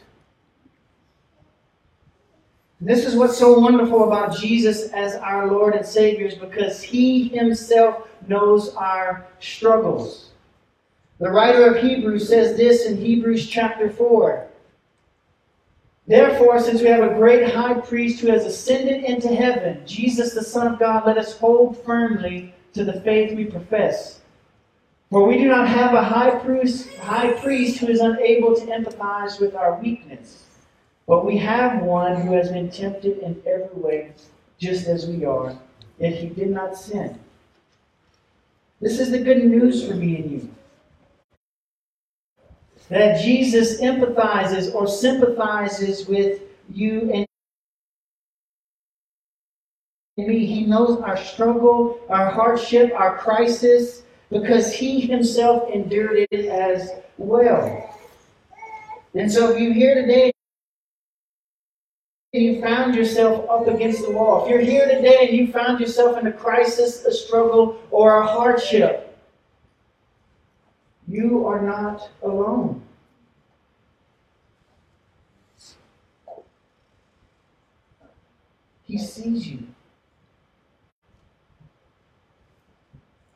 This 2.80 3.04
is 3.04 3.16
what's 3.16 3.36
so 3.36 3.58
wonderful 3.58 4.04
about 4.04 4.36
Jesus 4.36 4.92
as 4.92 5.16
our 5.16 5.48
Lord 5.48 5.74
and 5.74 5.84
Savior 5.84 6.28
is 6.28 6.36
because 6.36 6.80
He 6.80 7.28
Himself 7.28 8.06
knows 8.28 8.72
our 8.76 9.26
struggles. 9.40 10.30
The 11.18 11.28
writer 11.28 11.66
of 11.66 11.82
Hebrews 11.82 12.28
says 12.28 12.56
this 12.56 12.86
in 12.86 12.96
Hebrews 12.96 13.48
chapter 13.48 13.90
4. 13.90 14.46
Therefore, 16.06 16.60
since 16.60 16.80
we 16.80 16.86
have 16.86 17.02
a 17.02 17.16
great 17.16 17.52
high 17.52 17.74
priest 17.74 18.20
who 18.20 18.28
has 18.28 18.44
ascended 18.44 19.02
into 19.02 19.34
heaven, 19.34 19.82
Jesus 19.84 20.32
the 20.32 20.44
Son 20.44 20.72
of 20.72 20.78
God, 20.78 21.04
let 21.04 21.18
us 21.18 21.36
hold 21.36 21.82
firmly 21.82 22.54
to 22.74 22.84
the 22.84 23.00
faith 23.00 23.36
we 23.36 23.44
profess. 23.46 24.20
For 25.10 25.26
we 25.26 25.36
do 25.36 25.48
not 25.48 25.66
have 25.66 25.94
a 25.94 26.04
high 26.04 26.30
priest, 26.30 26.94
high 26.94 27.32
priest 27.32 27.78
who 27.78 27.88
is 27.88 28.00
unable 28.00 28.54
to 28.54 28.66
empathize 28.66 29.40
with 29.40 29.56
our 29.56 29.80
weakness 29.80 30.44
but 31.08 31.24
we 31.24 31.38
have 31.38 31.82
one 31.82 32.20
who 32.20 32.34
has 32.34 32.52
been 32.52 32.70
tempted 32.70 33.18
in 33.20 33.42
every 33.46 33.74
way, 33.74 34.12
just 34.58 34.86
as 34.86 35.06
we 35.06 35.24
are, 35.24 35.58
yet 35.98 36.12
he 36.12 36.28
did 36.28 36.50
not 36.50 36.76
sin. 36.76 37.18
This 38.78 39.00
is 39.00 39.10
the 39.10 39.18
good 39.18 39.42
news 39.42 39.88
for 39.88 39.94
me 39.94 40.16
and 40.16 40.30
you. 40.30 40.50
That 42.90 43.22
Jesus 43.22 43.80
empathizes 43.80 44.74
or 44.74 44.86
sympathizes 44.86 46.06
with 46.06 46.42
you 46.70 47.10
and 47.12 47.26
me. 50.18 50.44
He 50.44 50.66
knows 50.66 51.00
our 51.00 51.16
struggle, 51.16 52.00
our 52.10 52.30
hardship, 52.30 52.92
our 52.94 53.16
crisis, 53.16 54.02
because 54.30 54.74
he 54.74 55.00
himself 55.00 55.70
endured 55.70 56.26
it 56.30 56.46
as 56.46 56.90
well. 57.16 57.94
And 59.14 59.32
so 59.32 59.52
if 59.52 59.60
you're 59.60 59.72
here 59.72 59.94
today 59.94 60.32
you 62.40 62.60
found 62.60 62.94
yourself 62.94 63.48
up 63.50 63.66
against 63.66 64.02
the 64.02 64.10
wall, 64.10 64.44
if 64.44 64.50
you're 64.50 64.60
here 64.60 64.86
today 64.88 65.28
and 65.28 65.36
you 65.36 65.52
found 65.52 65.80
yourself 65.80 66.18
in 66.18 66.26
a 66.26 66.32
crisis, 66.32 67.04
a 67.04 67.12
struggle, 67.12 67.80
or 67.90 68.22
a 68.22 68.26
hardship, 68.26 69.18
you 71.06 71.46
are 71.46 71.62
not 71.62 72.10
alone. 72.22 72.82
He 78.84 78.98
sees 78.98 79.46
you. 79.46 79.66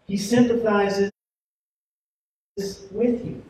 He 0.07 0.17
sympathizes 0.17 1.11
with 2.91 3.25
you. 3.25 3.43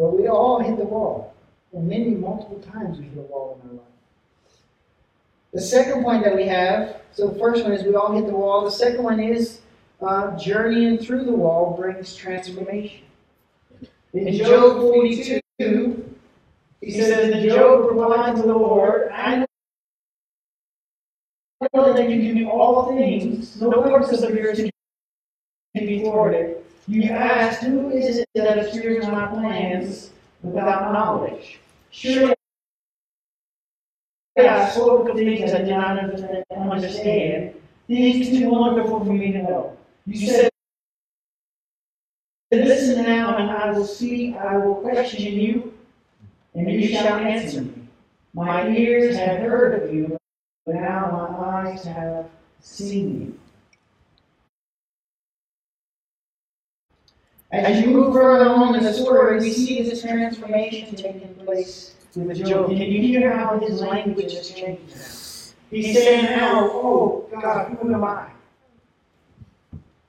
But 0.00 0.18
we 0.18 0.28
all 0.28 0.60
hit 0.60 0.78
the 0.78 0.84
wall. 0.84 1.34
And 1.74 1.86
many, 1.86 2.12
multiple 2.12 2.58
times 2.72 2.98
we 2.98 3.04
hit 3.04 3.18
a 3.18 3.20
wall 3.20 3.60
in 3.62 3.68
our 3.68 3.74
life. 3.74 3.86
The 5.52 5.60
second 5.60 6.02
point 6.02 6.24
that 6.24 6.34
we 6.34 6.46
have, 6.46 6.96
so 7.12 7.28
the 7.28 7.38
first 7.38 7.62
one 7.62 7.72
is 7.72 7.84
we 7.84 7.94
all 7.94 8.14
hit 8.14 8.26
the 8.26 8.32
wall. 8.32 8.64
The 8.64 8.70
second 8.70 9.04
one 9.04 9.20
is 9.20 9.60
uh, 10.00 10.34
journeying 10.38 10.98
through 10.98 11.24
the 11.24 11.32
wall 11.32 11.76
brings 11.76 12.16
transformation. 12.16 13.02
In 14.14 14.38
Job 14.38 14.80
42, 14.80 15.40
he 16.80 16.92
says, 16.92 17.30
that 17.30 17.42
Job 17.46 17.90
replied 17.90 18.36
to 18.36 18.42
the 18.42 18.54
Lord, 18.54 19.10
I 19.12 19.44
know 21.74 21.92
that 21.92 22.08
you 22.08 22.22
can 22.22 22.36
do 22.38 22.48
all 22.48 22.88
things, 22.96 23.60
no 23.60 23.70
purpose 23.70 24.22
of 24.22 24.34
yours 24.34 24.60
can 24.60 24.70
be 25.74 26.00
thwarted. 26.00 26.64
You 26.90 27.04
asked, 27.04 27.62
Who 27.62 27.90
is 27.90 28.18
it 28.18 28.28
that 28.34 28.58
obscures 28.58 29.06
my 29.06 29.28
plans 29.28 30.10
without 30.42 30.92
knowledge? 30.92 31.60
Surely 31.90 32.34
I 34.36 34.68
spoke 34.70 35.08
of 35.08 35.14
things 35.14 35.52
I 35.52 35.58
did 35.58 35.68
not 35.68 35.98
understand, 36.50 37.54
things 37.86 38.28
too 38.30 38.50
wonderful 38.50 39.04
for 39.04 39.12
me 39.12 39.30
to 39.30 39.42
know. 39.42 39.76
You 40.04 40.26
said, 40.26 40.50
Listen 42.50 43.04
now, 43.04 43.36
and 43.36 43.48
I 43.48 43.70
will 43.70 43.86
speak, 43.86 44.34
I 44.34 44.56
will 44.56 44.74
question 44.74 45.22
you, 45.22 45.72
and 46.56 46.68
you 46.72 46.88
shall 46.88 47.18
answer 47.18 47.62
me. 47.62 47.86
My 48.34 48.66
ears 48.66 49.16
have 49.16 49.38
heard 49.38 49.80
of 49.80 49.94
you, 49.94 50.18
but 50.66 50.74
now 50.74 51.28
my 51.30 51.70
eyes 51.70 51.84
have 51.84 52.26
seen 52.58 53.20
you. 53.20 53.38
As 57.52 57.80
you 57.80 57.88
move 57.88 58.14
further 58.14 58.44
along 58.44 58.76
in 58.76 58.84
the 58.84 58.92
story, 58.92 59.40
we 59.40 59.52
see 59.52 59.82
this 59.82 60.02
transformation 60.02 60.94
taking 60.94 61.34
place 61.34 61.96
with 62.14 62.44
Job. 62.46 62.68
Can 62.68 62.76
you 62.76 63.02
hear 63.02 63.36
how 63.36 63.58
his 63.58 63.80
language 63.80 64.34
has 64.34 64.50
changed 64.50 64.94
now? 64.94 65.02
He's 65.70 65.96
saying 65.96 66.24
now, 66.24 66.68
oh, 66.70 67.28
oh 67.32 67.40
God, 67.40 67.76
who 67.80 67.92
am 67.92 68.04
I? 68.04 68.28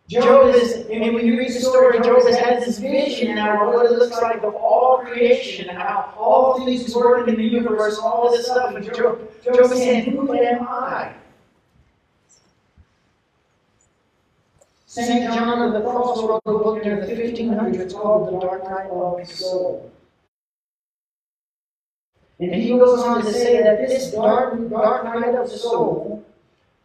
Job 0.08 0.54
is, 0.54 0.88
and 0.92 1.16
when 1.16 1.26
you 1.26 1.38
read 1.38 1.52
the 1.52 1.62
story, 1.62 2.00
Job 2.02 2.22
has 2.26 2.38
had 2.38 2.62
this 2.62 2.80
vision 2.80 3.36
now 3.36 3.68
of 3.68 3.74
what 3.74 3.86
it 3.86 3.94
looks 3.94 4.22
like 4.22 4.44
of 4.44 4.54
all 4.56 5.00
creation 5.06 5.70
and 5.70 5.78
how 5.78 6.14
all 6.18 6.64
things 6.64 6.94
working 6.94 7.34
in 7.34 7.40
the 7.40 7.48
universe, 7.48 7.98
all 7.98 8.30
this 8.30 8.46
stuff. 8.46 8.76
And 8.76 8.86
Job, 8.86 9.22
Job 9.44 9.60
is 9.62 9.72
saying, 9.72 10.12
Who 10.12 10.34
am 10.34 10.68
I? 10.68 11.14
St. 14.92 15.34
John 15.34 15.62
of 15.62 15.72
the 15.72 15.90
Cross 15.90 16.22
wrote 16.22 16.42
a 16.46 16.52
book 16.52 16.84
in 16.84 17.00
the 17.00 17.06
1500s 17.06 17.94
called 17.94 18.28
The 18.28 18.46
Dark 18.46 18.66
Night 18.66 18.90
of 18.90 19.18
the 19.18 19.26
Soul. 19.26 19.90
And 22.42 22.54
he 22.54 22.72
goes 22.72 23.00
on 23.00 23.24
to 23.24 23.32
say 23.32 23.64
that 23.64 23.88
this 23.88 24.12
dark, 24.12 24.70
dark 24.70 25.06
night 25.06 25.34
of 25.34 25.50
the 25.50 25.58
soul, 25.58 26.26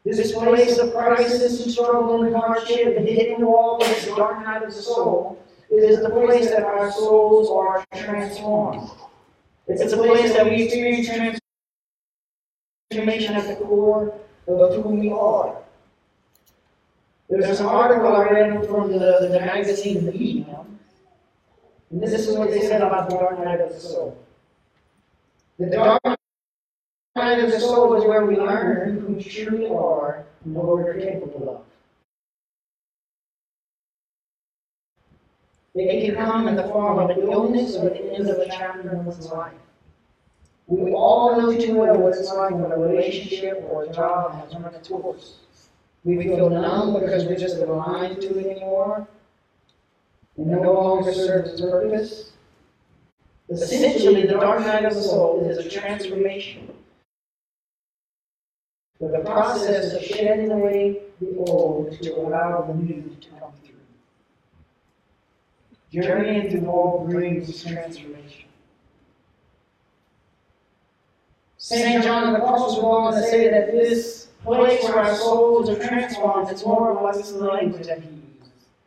this 0.04 0.30
place 0.30 0.78
of 0.78 0.94
crisis 0.94 1.64
and 1.64 1.72
struggle 1.72 2.22
and 2.22 2.36
hardship 2.36 2.94
the 2.94 3.34
wall, 3.44 3.80
this 3.80 4.06
dark 4.14 4.40
night 4.44 4.62
of 4.62 4.72
the 4.72 4.80
soul, 4.80 5.42
is 5.68 6.00
the 6.00 6.10
place 6.10 6.48
that 6.50 6.62
our 6.62 6.92
souls 6.92 7.50
are 7.50 7.84
transformed. 8.00 8.88
It's 9.66 9.92
a 9.92 9.96
place 9.96 10.32
that 10.32 10.44
we 10.44 10.62
experience 10.62 11.40
transformation 12.92 13.34
at 13.34 13.48
the 13.48 13.64
core 13.64 14.14
of 14.46 14.74
who 14.84 14.90
we 14.90 15.10
are. 15.10 15.65
There's 17.28 17.60
an 17.60 17.66
article 17.66 18.14
I 18.14 18.24
read 18.30 18.66
from 18.66 18.92
the, 18.92 18.98
the 18.98 19.40
magazine 19.40 20.04
The 20.06 20.12
Medium, 20.12 20.78
and 21.90 22.02
this 22.02 22.12
is 22.12 22.36
what 22.36 22.50
they 22.50 22.60
said 22.60 22.82
about 22.82 23.10
the 23.10 23.16
dark 23.16 23.38
night 23.44 23.60
of 23.60 23.70
the 23.70 23.80
soul. 23.80 24.16
The 25.58 25.66
dark 25.66 26.00
night 27.16 27.38
of 27.40 27.50
the 27.50 27.58
soul 27.58 27.94
is 27.94 28.04
where 28.04 28.24
we 28.24 28.36
learn 28.36 29.00
who 29.00 29.14
we 29.14 29.24
truly 29.24 29.66
are 29.68 30.24
and 30.44 30.54
what 30.54 30.66
we're 30.66 30.94
capable 30.94 31.56
of. 31.56 31.62
It 35.74 36.06
can 36.06 36.24
come 36.24 36.48
in 36.48 36.56
the 36.56 36.68
form 36.68 36.98
of 36.98 37.10
an 37.10 37.18
illness 37.18 37.74
or 37.74 37.90
the 37.90 38.14
end 38.14 38.30
of 38.30 38.38
a 38.38 38.46
chapter 38.46 38.92
in 38.92 39.04
one's 39.04 39.26
life. 39.26 39.52
We 40.68 40.92
all 40.92 41.40
know 41.40 41.58
too 41.58 41.76
well 41.76 41.98
what 41.98 42.14
it's 42.14 42.32
like 42.32 42.52
when 42.52 42.72
a 42.72 42.78
relationship 42.78 43.66
or 43.68 43.84
a 43.84 43.92
job 43.92 44.32
has 44.42 44.54
run 44.54 44.74
its 44.74 44.88
course. 44.88 45.36
We 46.06 46.22
feel 46.22 46.48
numb 46.48 47.00
because 47.00 47.24
we're 47.24 47.36
just 47.36 47.56
aligned 47.56 48.22
to 48.22 48.38
it 48.38 48.46
anymore. 48.46 49.08
It 50.38 50.46
no 50.46 50.72
longer 50.72 51.12
serves 51.12 51.50
its 51.50 51.60
purpose. 51.60 52.30
Essentially, 53.48 54.22
the 54.22 54.34
dark 54.34 54.60
night 54.60 54.84
of 54.84 54.94
the 54.94 55.02
soul 55.02 55.44
is 55.50 55.58
a 55.58 55.68
transformation. 55.68 56.72
But 59.00 59.10
the 59.10 59.28
process 59.28 59.94
of 59.94 60.02
shedding 60.04 60.52
away 60.52 61.02
the 61.20 61.38
old 61.38 62.00
to 62.00 62.16
allow 62.16 62.62
the 62.62 62.74
new 62.74 63.02
to 63.20 63.28
come 63.30 63.50
through. 63.64 63.74
Journeying 65.90 66.50
through 66.50 66.60
the 66.60 66.68
old 66.68 67.10
brings 67.10 67.64
transformation. 67.64 68.44
St. 71.58 72.04
John 72.04 72.32
the 72.32 72.38
Apostle 72.38 72.76
will 72.76 72.82
go 72.82 72.90
on 72.92 73.14
to 73.14 73.22
say 73.24 73.50
that 73.50 73.72
this 73.72 74.26
place 74.46 74.82
where 74.84 75.00
our 75.00 75.14
souls 75.16 75.68
are 75.68 75.78
transformed. 75.78 76.50
It's 76.50 76.64
more 76.64 76.92
or 76.92 77.04
less 77.04 77.30
the 77.32 77.44
language 77.44 77.86
that 77.86 78.00
he 78.00 78.08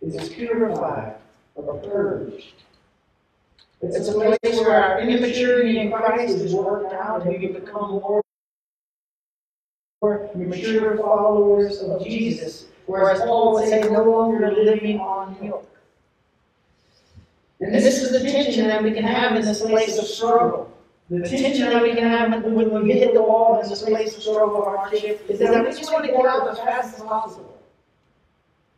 uses. 0.02 0.22
It's 0.22 0.34
purified 0.34 1.16
or 1.56 1.78
purged. 1.80 2.54
It's 3.82 4.10
a 4.10 4.14
place 4.14 4.38
where 4.44 4.84
our 4.84 5.00
immaturity 5.02 5.80
in 5.80 5.92
Christ 5.92 6.36
is 6.36 6.54
worked 6.54 6.94
out 6.94 7.26
and 7.26 7.40
we 7.40 7.48
become 7.48 7.92
more 7.92 8.22
mature 10.36 10.98
followers 10.98 11.82
of 11.82 12.04
Jesus. 12.04 12.66
Whereas 12.86 13.20
Paul 13.20 13.54
would 13.54 13.68
say, 13.68 13.82
no 13.82 14.04
longer 14.04 14.52
living 14.52 15.00
on 15.00 15.38
milk. 15.42 15.70
And 17.62 17.74
this 17.74 18.02
is 18.02 18.12
the 18.12 18.30
tension 18.30 18.68
that 18.68 18.82
we 18.82 18.92
can 18.92 19.04
have 19.04 19.36
in 19.36 19.44
this 19.44 19.62
place 19.62 19.98
of 19.98 20.06
struggle. 20.06 20.72
The 21.10 21.28
tension 21.28 21.70
that 21.70 21.82
we 21.82 21.96
can 21.96 22.08
have 22.08 22.44
when 22.44 22.84
we 22.84 22.94
hit 22.94 23.16
the 23.16 23.22
wall 23.22 23.60
in 23.60 23.68
this 23.68 23.82
place 23.82 24.16
of 24.16 24.22
struggle 24.22 24.58
or 24.58 24.78
hardship 24.78 25.26
is 25.28 25.40
that 25.40 25.66
we 25.66 25.72
just 25.72 25.92
want 25.92 26.06
to 26.06 26.12
get 26.12 26.24
out 26.24 26.48
as 26.48 26.60
fast 26.60 26.98
as 26.98 27.04
possible. 27.04 27.58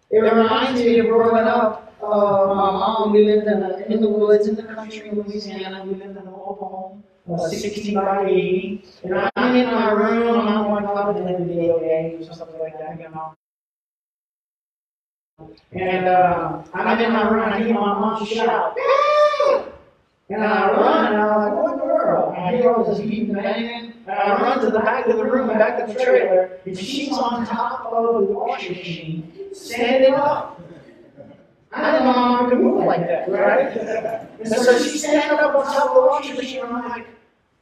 It 0.09 0.19
reminds 0.19 0.79
me 0.79 0.99
of 0.99 1.07
growing 1.07 1.45
up. 1.45 1.93
Uh, 2.01 2.07
my 2.07 2.71
mom, 2.71 3.11
we 3.11 3.25
lived 3.25 3.47
in, 3.47 3.91
in 3.91 4.01
the 4.01 4.09
woods 4.09 4.47
in 4.47 4.55
the 4.55 4.63
country 4.63 5.09
in 5.09 5.21
Louisiana. 5.21 5.83
We 5.85 5.95
lived 5.95 6.17
in 6.17 6.25
a 6.25 6.33
old 6.33 6.57
home, 6.57 7.03
uh, 7.31 7.47
60 7.47 7.93
by 7.95 8.25
80. 8.25 8.85
And 9.03 9.29
I'm 9.35 9.55
in 9.55 9.67
my 9.67 9.91
room, 9.91 10.39
I'm 10.39 10.47
on 10.47 10.83
my 10.83 10.91
closet 10.91 11.21
playing 11.21 11.47
video 11.47 11.79
games 11.79 12.29
or 12.29 12.33
something 12.33 12.59
like 12.59 12.79
that, 12.79 12.97
you 12.97 13.09
know. 13.09 13.35
And 15.73 16.07
uh, 16.07 16.63
I'm 16.73 16.99
in 16.99 17.11
my 17.11 17.29
room, 17.29 17.43
and 17.43 17.53
I 17.53 17.63
hear 17.63 17.73
my 17.73 17.99
mom 17.99 18.25
shout, 18.25 18.77
and 20.29 20.43
I 20.43 20.71
run, 20.71 21.13
and 21.13 21.21
I'm 21.21 21.41
like, 21.41 21.63
what 21.63 21.80
in 22.49 22.57
the 22.57 22.63
world? 22.65 22.87
And 22.87 22.95
I 22.95 22.95
hear 22.95 22.95
this 22.95 22.99
beating 22.99 23.33
banging, 23.33 23.93
and 24.07 24.11
I 24.11 24.41
run 24.41 24.59
to 24.61 24.71
the 24.71 24.79
back 24.79 25.07
of 25.07 25.17
the 25.17 25.25
room 25.25 25.49
and 25.49 25.59
back 25.59 25.85
to 25.85 25.93
the 25.93 26.03
trailer, 26.03 26.59
and 26.65 26.77
she's 26.77 27.11
on 27.17 27.45
top 27.45 27.85
of 27.85 28.13
the 28.15 28.33
washing 28.33 28.73
machine, 28.73 29.31
standing 29.53 30.13
up. 30.13 30.59
I 31.73 31.91
didn't 31.91 32.07
know 32.07 32.13
my 32.13 32.19
mom 32.29 32.49
could 32.49 32.59
move 32.59 32.83
like 32.85 33.01
that, 33.01 33.29
right? 33.29 33.77
And 34.39 34.47
so 34.47 34.77
she's 34.79 35.03
standing 35.03 35.39
up 35.39 35.55
on 35.55 35.65
top 35.65 35.89
of 35.89 35.95
the 35.95 36.01
washing 36.01 36.35
machine, 36.35 36.63
and 36.63 36.73
I'm 36.73 36.89
like, 36.89 37.07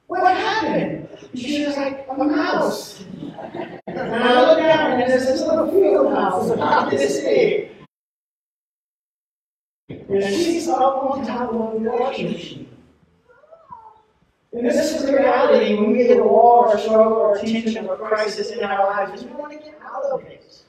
what 0.07 0.35
happened? 0.35 1.07
She 1.35 1.65
was 1.65 1.77
like, 1.77 2.07
a 2.09 2.15
mouse. 2.15 3.03
And 3.85 3.99
I 3.99 4.41
look 4.41 4.59
down, 4.59 4.91
and 4.93 5.11
there's 5.11 5.25
this 5.25 5.41
little 5.41 5.69
field 5.69 6.11
mouse 6.11 6.49
about 6.49 6.89
this 6.89 7.19
big. 7.21 7.69
And 9.89 10.23
she's 10.23 10.67
up 10.67 11.03
on 11.03 11.25
top 11.25 11.53
of 11.53 11.83
the 11.83 11.89
washing 11.91 12.31
machine. 12.31 12.68
And 14.51 14.65
this 14.65 14.93
is 14.93 15.05
the 15.05 15.13
reality 15.13 15.75
when 15.75 15.91
we 15.91 16.03
hit 16.03 16.19
a 16.19 16.23
wall 16.23 16.65
or 16.69 16.77
struggle 16.77 17.13
or 17.13 17.37
tension 17.37 17.87
or 17.87 17.97
crisis 17.97 18.49
in 18.49 18.63
our 18.63 18.89
lives, 18.89 19.21
is 19.21 19.27
we 19.27 19.33
want 19.33 19.51
to 19.51 19.59
get 19.59 19.79
out 19.83 20.03
of 20.05 20.23
it. 20.23 20.63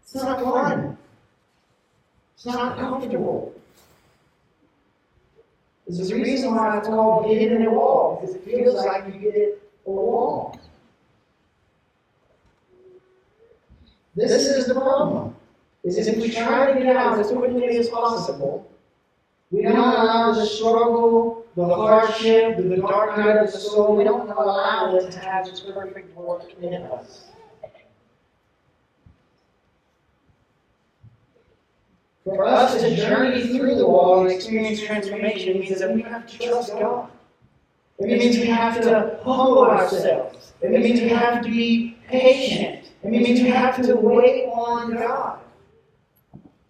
It's 0.00 0.14
not 0.14 0.40
fun. 0.40 0.96
It's 2.34 2.46
not 2.46 2.78
comfortable. 2.78 3.52
There's 5.88 6.10
a 6.10 6.14
reason 6.14 6.54
why 6.54 6.78
it's 6.78 6.86
called 6.86 7.26
hitting 7.26 7.66
a 7.66 7.70
wall, 7.70 8.18
because 8.20 8.36
it 8.36 8.44
feels 8.44 8.74
like 8.74 9.06
you 9.06 9.30
hit 9.30 9.70
a 9.86 9.90
wall. 9.90 10.58
This 14.14 14.30
is 14.30 14.66
the 14.66 14.74
problem. 14.74 15.34
Is 15.82 15.98
if 16.06 16.16
we 16.16 16.30
try 16.30 16.72
to 16.72 16.80
get 16.80 16.96
out 16.96 17.18
as 17.18 17.30
quickly 17.30 17.76
as 17.76 17.88
possible, 17.88 18.70
we 19.54 19.62
don't 19.62 19.76
allow 19.76 20.32
the 20.32 20.44
struggle, 20.44 21.46
the 21.54 21.64
hardship, 21.64 22.56
the 22.56 22.76
dark 22.76 23.16
night 23.16 23.36
of 23.36 23.52
the 23.52 23.58
soul, 23.58 23.94
we 23.94 24.02
don't 24.02 24.28
allow 24.28 24.96
it 24.96 25.12
to 25.12 25.18
have 25.20 25.46
its 25.46 25.60
perfect 25.60 26.16
work 26.16 26.52
in 26.60 26.74
us. 26.82 27.26
For 32.24 32.44
us 32.44 32.80
to 32.80 32.96
journey 32.96 33.46
through 33.46 33.76
the 33.76 33.86
wall 33.86 34.22
and 34.22 34.32
experience 34.32 34.80
transformation 34.82 35.60
means 35.60 35.78
that 35.78 35.94
we 35.94 36.02
have 36.02 36.26
to 36.26 36.38
trust 36.38 36.72
God. 36.72 37.10
It 38.00 38.06
means 38.06 38.36
we 38.36 38.46
have 38.46 38.80
to 38.82 39.20
humble 39.22 39.62
ourselves. 39.62 40.52
It 40.62 40.70
means 40.72 41.00
we 41.00 41.10
have 41.10 41.44
to 41.44 41.48
be 41.48 41.96
patient. 42.08 42.90
It 43.04 43.10
means 43.10 43.40
we 43.40 43.50
have 43.50 43.80
to 43.82 43.94
wait 43.94 44.46
on 44.46 44.94
God. 44.94 45.38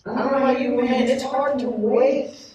I 0.05 0.19
don't 0.19 0.33
know 0.33 0.37
about 0.37 0.61
you, 0.61 0.83
man, 0.83 1.09
it's 1.09 1.23
hard 1.23 1.59
to 1.61 1.69
wait. 1.69 2.54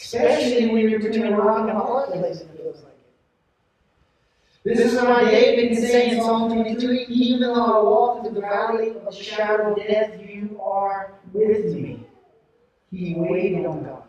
Especially 0.00 0.66
when 0.66 0.88
you're 0.88 1.00
between 1.00 1.32
a 1.32 1.36
rock 1.36 1.68
and 1.68 1.70
a 1.70 1.74
hard 1.74 2.10
place, 2.10 2.40
it 2.40 2.50
feels 2.56 2.82
like 2.82 2.92
it. 4.64 4.76
This 4.76 4.92
is 4.92 5.00
why 5.00 5.30
David 5.30 5.72
can 5.72 5.82
say 5.82 6.10
in 6.10 6.20
Psalm 6.20 6.52
23, 6.52 7.06
even 7.06 7.40
though 7.40 7.54
I 7.54 7.82
walk 7.82 8.22
through 8.22 8.34
the 8.34 8.40
valley 8.40 8.90
of 8.90 9.04
the 9.04 9.12
shadow 9.12 9.72
of 9.72 9.76
death, 9.76 10.20
you 10.20 10.60
are 10.60 11.14
with 11.32 11.74
me. 11.74 12.06
He 12.90 13.14
waited 13.16 13.66
on 13.66 13.84
God. 13.84 14.02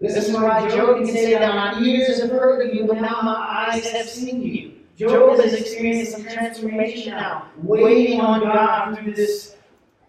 This 0.00 0.16
is 0.16 0.34
why 0.34 0.68
Job 0.68 0.98
can 0.98 1.06
say 1.06 1.32
that 1.34 1.54
my 1.54 1.80
ears 1.80 2.20
have 2.20 2.30
heard 2.30 2.68
of 2.68 2.74
you, 2.74 2.86
but 2.86 3.00
now 3.00 3.20
my 3.22 3.68
eyes 3.72 3.90
have 3.90 4.08
seen 4.08 4.42
you. 4.42 4.72
Job 4.96 5.38
has 5.40 5.54
experienced 5.54 6.12
some 6.12 6.24
transformation 6.24 7.14
now, 7.14 7.48
waiting 7.56 8.20
on 8.20 8.40
God 8.40 8.98
through 8.98 9.14
this 9.14 9.56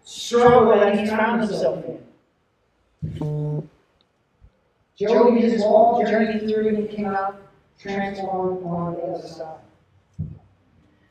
struggle 0.04 0.74
that 0.78 0.98
he 0.98 1.06
found 1.06 1.42
himself 1.42 1.84
in. 1.84 1.98
Job 4.98 5.34
did 5.34 5.52
his 5.52 5.62
whole 5.62 6.04
journey 6.04 6.38
through 6.40 6.68
and 6.68 6.88
came 6.88 7.06
out 7.06 7.40
transformed 7.80 8.64
on 8.64 8.94
the 8.94 9.00
other 9.00 9.28
side. 9.28 9.58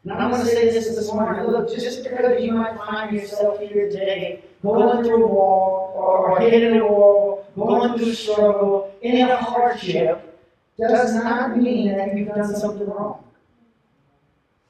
Now 0.06 0.18
I'm 0.18 0.32
going 0.32 0.42
to 0.42 0.48
say 0.48 0.70
this 0.70 0.88
this 0.96 1.12
morning. 1.14 1.46
Look, 1.46 1.70
just 1.70 2.04
because 2.04 2.42
you 2.42 2.54
might 2.54 2.76
find 2.78 3.16
yourself 3.16 3.60
here 3.60 3.90
today, 3.90 4.44
going 4.62 5.04
through 5.04 5.24
a 5.24 5.28
wall, 5.28 5.94
or 5.96 6.40
hitting 6.40 6.80
a 6.80 6.86
wall, 6.86 7.46
going 7.56 7.98
through 7.98 8.14
struggle, 8.14 8.94
in 9.02 9.30
a 9.30 9.38
hardship, 9.38 10.40
does 10.78 11.14
not 11.16 11.58
mean 11.58 11.96
that 11.98 12.18
you've 12.18 12.28
done 12.28 12.54
something 12.56 12.88
wrong. 12.88 13.24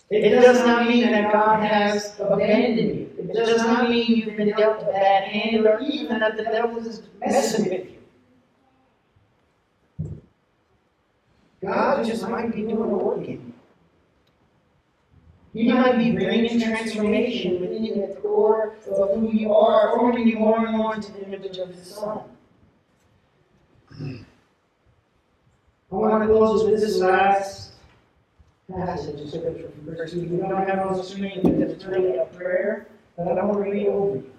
It 0.10 0.30
does 0.30 0.60
not 0.60 0.88
mean 0.88 1.10
that 1.12 1.32
God 1.32 1.64
has 1.64 2.20
abandoned 2.20 3.00
you. 3.00 3.10
It 3.18 3.34
does 3.34 3.62
not 3.62 3.90
mean 3.90 4.12
you've 4.12 4.38
been 4.38 4.50
dealt 4.50 4.84
a 4.84 4.86
bad 4.86 5.24
hand 5.24 5.66
or 5.66 5.80
even 5.80 6.20
that 6.20 6.38
the 6.38 6.44
devil 6.44 6.86
is 6.86 7.02
messing 7.20 7.70
with 7.70 7.88
you. 7.90 7.94
God 11.64 12.06
just 12.06 12.28
might 12.28 12.54
be 12.54 12.62
doing 12.62 12.92
a 12.92 12.98
work 12.98 13.26
in 13.26 13.32
you. 13.32 13.54
He 15.54 15.72
might 15.72 15.98
be 15.98 16.12
bringing 16.12 16.60
transformation 16.60 17.62
within 17.62 18.02
the 18.02 18.16
core 18.22 18.76
of 18.92 19.20
who 19.20 19.32
you 19.32 19.54
are, 19.54 19.96
forming 19.96 20.28
you 20.28 20.40
more 20.40 20.66
and 20.66 20.76
more 20.76 20.96
into 20.96 21.12
the 21.12 21.26
image 21.28 21.58
of 21.58 21.70
His 21.70 21.96
Son. 21.96 22.22
I 24.02 25.96
want 25.96 26.24
to 26.24 26.28
close 26.28 26.64
with 26.64 26.82
this 26.82 26.98
last 26.98 27.73
passage 28.76 29.20
of 29.22 29.30
scripture 29.30 29.70
from 29.70 29.96
First 29.96 30.14
Peter. 30.14 30.28
We 30.28 30.38
don't 30.38 30.68
have 30.68 30.80
on 30.80 30.98
the 30.98 31.04
screen 31.04 31.42
because 31.44 31.72
it's 31.72 31.86
really 31.86 32.18
a 32.18 32.26
prayer, 32.26 32.88
but 33.18 33.28
I 33.28 33.36
don't 33.36 33.48
want 33.50 33.66
to 33.66 33.72
read 33.72 33.88
over 33.88 34.16
you. 34.18 34.32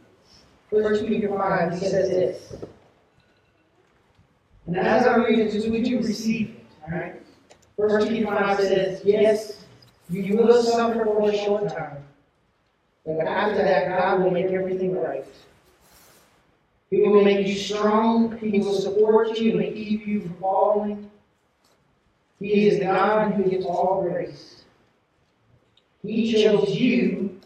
First 0.70 1.06
Peter 1.06 1.28
5, 1.28 1.72
he 1.72 1.78
says 1.78 2.10
this. 2.10 2.54
And 4.66 4.76
as 4.76 5.06
I 5.06 5.16
read 5.16 5.38
it, 5.38 5.52
just 5.52 5.68
would 5.68 5.86
you 5.86 5.98
receive 5.98 6.50
it? 6.50 6.66
Alright? 6.84 7.22
First 7.76 8.08
Peter 8.08 8.26
5 8.26 8.56
says, 8.58 9.02
Yes, 9.04 9.64
you 10.10 10.36
will 10.36 10.62
suffer 10.62 11.04
for 11.04 11.30
a 11.30 11.36
short 11.36 11.68
time. 11.68 11.98
But 13.04 13.26
after 13.26 13.62
that, 13.62 13.98
God 13.98 14.22
will 14.22 14.30
make 14.30 14.46
everything 14.46 14.96
right. 14.96 15.26
He 16.90 17.02
will 17.02 17.22
make 17.22 17.46
you 17.46 17.54
strong. 17.54 18.38
He 18.38 18.60
will 18.60 18.74
support 18.74 19.38
you 19.38 19.58
and 19.58 19.74
keep 19.74 20.06
you 20.06 20.22
from 20.22 20.34
falling. 20.36 21.10
He 22.44 22.68
is 22.68 22.78
the 22.78 22.84
God 22.84 23.32
who 23.32 23.48
gives 23.48 23.64
all 23.64 24.02
grace. 24.02 24.64
He 26.02 26.30
chose 26.30 26.68
you 26.76 27.40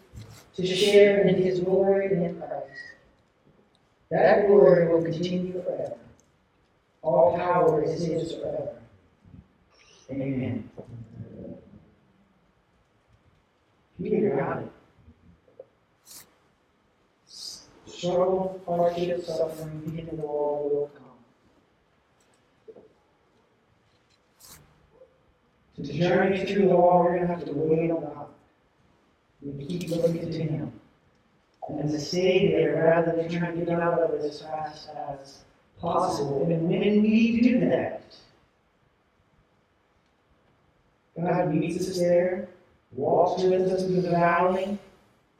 to 0.56 0.66
share 0.66 1.20
in 1.20 1.40
His 1.40 1.60
glory 1.60 2.06
in 2.06 2.36
Christ. 2.36 2.82
That 4.10 4.48
glory 4.48 4.88
will 4.88 5.04
continue 5.04 5.52
forever. 5.52 5.98
All 7.02 7.36
power 7.36 7.80
is 7.84 8.04
His 8.04 8.32
forever. 8.32 8.74
Amen. 10.10 10.68
Peter 14.02 14.30
got 14.30 14.62
it. 14.64 14.72
Struggle, 17.86 18.60
hardship, 18.66 19.24
suffering, 19.24 19.78
being 19.86 20.08
in 20.08 20.16
the 20.16 20.22
wall 20.26 20.68
will 20.68 20.88
come. 20.88 21.07
To 25.84 25.92
journey 25.92 26.44
through 26.44 26.68
the 26.68 26.76
wall, 26.76 27.04
we're 27.04 27.16
going 27.16 27.28
to 27.28 27.34
have 27.34 27.44
to 27.44 27.52
wait 27.52 27.90
on 27.92 28.00
God. 28.00 28.26
We 29.40 29.64
keep 29.64 29.90
looking 29.90 30.30
to 30.30 30.42
Him. 30.42 30.72
And 31.68 31.90
to 31.90 32.00
stay 32.00 32.50
there 32.50 32.82
rather 32.82 33.12
than 33.12 33.28
trying 33.28 33.60
to 33.60 33.64
get 33.64 33.78
out 33.78 34.00
of 34.00 34.14
it 34.14 34.24
as 34.24 34.42
fast 34.42 34.88
as 34.88 35.42
possible. 35.78 36.42
And 36.44 36.68
when 36.68 37.02
we 37.02 37.40
do 37.40 37.60
that, 37.60 38.02
God 41.20 41.54
meets 41.54 41.88
us 41.88 41.98
there, 41.98 42.48
walks 42.92 43.42
with 43.42 43.70
us 43.70 43.84
through 43.84 44.00
the 44.00 44.10
valley, 44.10 44.78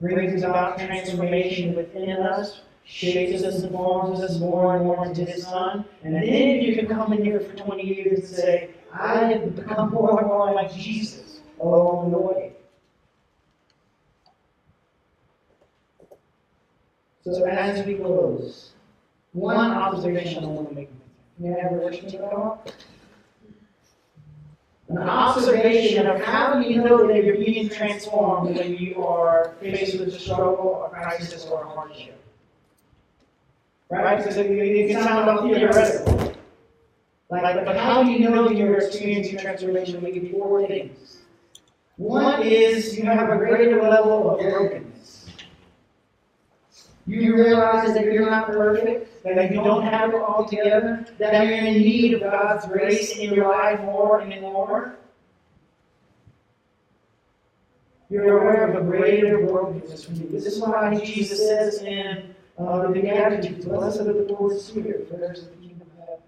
brings 0.01 0.43
about 0.43 0.79
transformation 0.79 1.75
within 1.75 2.11
us, 2.11 2.61
shapes 2.85 3.43
us 3.43 3.63
and 3.63 3.73
forms 3.73 4.21
us 4.21 4.39
more 4.39 4.77
and 4.77 4.85
more 4.85 5.05
into 5.07 5.25
His 5.25 5.45
Son. 5.45 5.85
And 6.05 6.15
then 6.15 6.23
you 6.63 6.77
can 6.77 6.87
come 6.87 7.13
in 7.13 7.25
here 7.25 7.41
for 7.41 7.57
20 7.57 7.83
years 7.83 8.19
and 8.21 8.29
say, 8.29 8.71
I 8.93 9.25
have 9.25 9.57
become 9.57 9.91
more 9.91 10.19
and 10.19 10.29
more 10.29 10.53
like 10.53 10.75
Jesus 10.75 11.41
along 11.61 12.11
the 12.11 12.19
way. 12.19 12.53
So 17.23 17.45
as 17.45 17.85
we 17.87 17.95
close, 17.95 18.73
one 19.33 19.71
observation 19.71 20.45
I 20.45 20.49
want 20.49 20.71
to 20.71 20.75
make. 20.75 20.91
May 21.39 21.55
I 21.55 21.63
have 21.63 21.73
a 21.73 21.75
worship 21.75 22.09
team 22.09 22.21
come? 22.31 22.59
An 24.89 24.99
observation 24.99 26.07
of 26.07 26.23
how 26.23 26.59
do 26.59 26.67
you 26.67 26.83
know 26.83 27.07
that 27.07 27.23
you're 27.23 27.37
being 27.37 27.69
transformed 27.69 28.57
when 28.57 28.75
you 28.77 29.05
are 29.05 29.55
faced 29.61 29.99
with 29.99 30.09
a 30.09 30.19
struggle, 30.19 30.85
a 30.87 30.89
crisis, 30.89 31.45
or 31.45 31.63
a 31.63 31.69
hardship? 31.69 32.19
Right? 33.91 34.17
Because 34.17 34.39
it, 34.39 34.51
it 34.51 34.91
can 34.91 35.03
sound 35.03 35.27
like 35.27 35.55
theoretical. 35.55 36.28
Like, 37.31 37.65
but 37.65 37.77
how 37.77 38.03
do 38.03 38.11
you 38.11 38.31
know 38.31 38.49
you're 38.49 38.79
experiencing 38.79 39.39
transformation? 39.39 40.03
We 40.03 40.13
give 40.13 40.25
you 40.25 40.33
four 40.33 40.67
things. 40.67 41.19
One 41.97 42.43
is 42.43 42.97
you 42.97 43.05
have 43.05 43.29
a 43.29 43.37
greater 43.37 43.83
level 43.83 44.31
of 44.31 44.41
brokenness. 44.41 45.27
You 47.07 47.37
realize 47.37 47.95
that 47.95 48.05
you're 48.05 48.31
not 48.31 48.47
perfect, 48.47 49.25
that 49.25 49.51
you 49.51 49.57
don't 49.57 49.83
have 49.83 50.11
it 50.11 50.17
all 50.17 50.47
together, 50.47 51.07
that 51.19 51.47
you're 51.47 51.57
in 51.57 51.75
need 51.75 52.15
of 52.15 52.21
God's 52.21 52.67
grace 52.67 53.17
in 53.17 53.33
your 53.33 53.49
life 53.49 53.81
more 53.81 54.21
and 54.21 54.41
more. 54.41 54.97
You're 58.11 58.39
aware 58.39 58.69
of 58.69 58.77
a 58.77 58.87
greater 58.87 59.47
brokenness 59.47 60.05
from 60.05 60.17
you. 60.17 60.29
This 60.29 60.47
is 60.47 60.61
why 60.61 60.99
Jesus 61.05 61.47
says 61.47 61.83
in 61.83 62.35
uh, 62.59 62.83
the 62.83 62.89
Beatitudes, 62.89 63.65
Blessed 63.65 64.01
are 64.01 64.13
the 64.13 64.35
poor 64.35 64.53
in 64.53 64.61
spirit, 64.61 65.09
for 65.11 65.17
theirs 65.17 65.39
is 65.39 65.49
the 65.49 65.57
kingdom 65.57 65.89
of 65.99 66.09
heaven. 66.09 66.23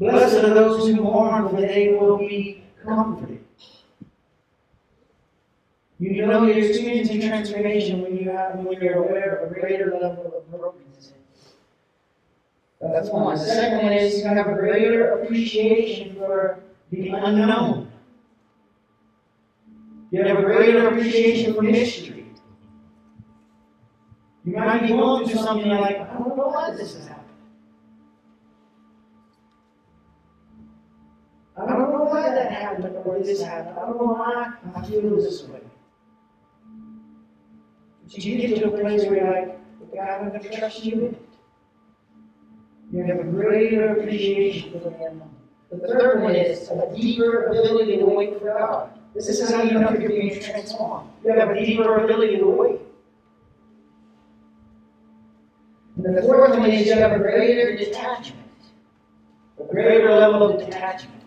Blessed 0.00 0.44
are 0.44 0.54
those 0.54 0.88
who 0.88 1.02
mourn, 1.02 1.50
for 1.50 1.60
they 1.60 1.90
will 1.90 2.16
be 2.16 2.64
comforted. 2.82 3.44
You 5.98 6.24
know 6.24 6.46
you're 6.46 6.64
experiencing 6.66 7.20
transformation 7.20 8.00
when 8.00 8.16
you 8.16 8.30
have 8.30 8.54
when 8.54 8.80
you're 8.80 9.04
aware 9.04 9.36
of 9.36 9.52
a 9.52 9.54
greater 9.54 9.90
level 10.00 10.32
of 10.34 10.50
brokenness. 10.50 11.12
That's 12.80 13.10
one. 13.10 13.36
The 13.36 13.44
second 13.44 13.82
one 13.82 13.92
is 13.92 14.22
you 14.22 14.28
have 14.28 14.46
a 14.46 14.54
greater 14.54 15.20
appreciation 15.20 16.14
for 16.14 16.60
the 16.90 17.10
unknown. 17.10 17.92
You 20.10 20.22
have 20.22 20.38
a 20.38 20.42
greater 20.42 20.88
appreciation 20.88 21.52
for 21.52 21.60
mystery. 21.60 22.24
You 24.46 24.56
might 24.56 24.80
be 24.80 24.88
going 24.88 25.28
through 25.28 25.42
something 25.42 25.68
like, 25.68 26.00
I 26.00 26.14
don't 26.14 26.36
know 26.38 26.48
why 26.48 26.70
this 26.70 26.94
is 26.94 27.06
happened. 27.06 27.19
Happened 32.70 32.96
or 33.04 33.18
this 33.18 33.42
happened. 33.42 33.78
I 33.78 33.86
don't 33.86 33.98
know 33.98 34.12
why 34.12 34.52
I 34.74 34.82
feel 34.86 35.16
this 35.16 35.42
way. 35.44 35.60
But 38.02 38.24
you 38.24 38.36
get 38.36 38.58
to 38.58 38.72
a 38.72 38.78
place 38.78 39.04
where 39.04 39.16
you're 39.16 39.46
like, 39.46 39.94
God, 39.94 40.22
I'm 40.22 40.28
going 40.28 40.40
to 40.40 40.58
trust 40.58 40.84
you 40.84 40.96
with 40.96 41.12
it. 41.12 41.22
You 42.92 43.04
have 43.04 43.20
a 43.20 43.24
greater 43.24 43.92
appreciation 43.92 44.72
for 44.72 44.78
the. 44.78 45.20
The 45.70 45.86
third 45.86 46.22
one 46.22 46.34
is 46.34 46.68
a 46.68 46.92
deeper 46.96 47.46
ability 47.46 47.98
to 47.98 48.04
wait 48.04 48.40
for 48.40 48.46
God. 48.46 48.90
This 49.14 49.28
is 49.28 49.48
how 49.48 49.62
you 49.62 49.78
know 49.78 49.92
you're 49.92 50.08
being 50.08 50.40
transformed. 50.40 51.08
You 51.24 51.32
have 51.32 51.50
a 51.50 51.64
deeper 51.64 52.04
ability 52.04 52.38
to 52.38 52.46
wait. 52.46 52.80
And 56.04 56.16
the 56.16 56.22
fourth 56.22 56.58
one 56.58 56.70
is 56.70 56.86
you 56.86 56.94
have 56.94 57.12
a 57.12 57.18
greater 57.18 57.76
detachment. 57.76 58.48
A 59.60 59.72
greater 59.72 60.10
level 60.10 60.50
of 60.50 60.58
detachment. 60.58 61.19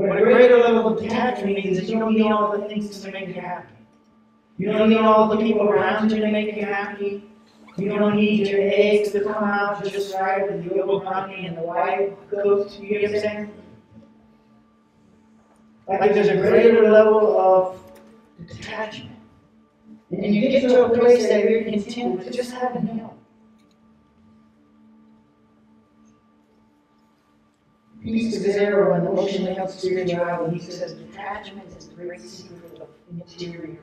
What 0.00 0.16
a 0.16 0.22
greater 0.22 0.56
level 0.56 0.94
of 0.94 1.02
detachment 1.02 1.56
means 1.56 1.76
is 1.78 1.90
you 1.90 1.98
don't 1.98 2.14
need 2.14 2.32
all 2.32 2.56
the 2.56 2.66
things 2.66 3.02
to 3.02 3.12
make 3.12 3.28
you 3.28 3.34
happy. 3.34 3.74
You 4.56 4.72
don't 4.72 4.88
need 4.88 4.96
all 4.96 5.28
the 5.28 5.36
people 5.36 5.68
around 5.68 6.10
you 6.10 6.20
to 6.20 6.30
make 6.30 6.56
you 6.56 6.64
happy. 6.64 7.22
You 7.76 7.90
don't 7.90 8.16
need 8.16 8.48
your 8.48 8.60
eggs 8.62 9.12
to 9.12 9.22
come 9.22 9.44
out 9.44 9.84
just 9.84 10.14
right 10.14 10.50
with 10.50 10.64
the 10.64 11.00
brownie 11.04 11.44
and 11.44 11.54
the 11.54 11.60
white 11.60 12.30
goat. 12.30 12.80
You 12.80 12.98
get 12.98 13.12
what 13.12 13.28
I'm? 13.28 13.52
Like 15.86 16.14
there's 16.14 16.28
a 16.28 16.36
greater 16.36 16.90
level 16.90 17.38
of 17.38 17.78
detachment. 18.46 19.18
And 20.12 20.34
you 20.34 20.48
get 20.48 20.62
to 20.62 20.86
a 20.86 20.98
place 20.98 21.28
that 21.28 21.44
you're 21.44 21.64
content 21.64 22.20
with 22.20 22.32
just 22.32 22.52
having 22.52 22.86
Him. 22.86 23.10
Pete 28.02 28.32
Scazzero 28.32 28.96
and 28.96 29.06
emotionally 29.06 29.54
health 29.54 29.78
spirituality. 29.78 30.58
He 30.58 30.70
says 30.70 30.94
detachment 30.94 31.76
is 31.76 31.88
the 31.88 31.94
great 31.94 32.20
secret 32.20 32.80
of 32.80 32.88
the 33.10 33.20
interior. 33.20 33.78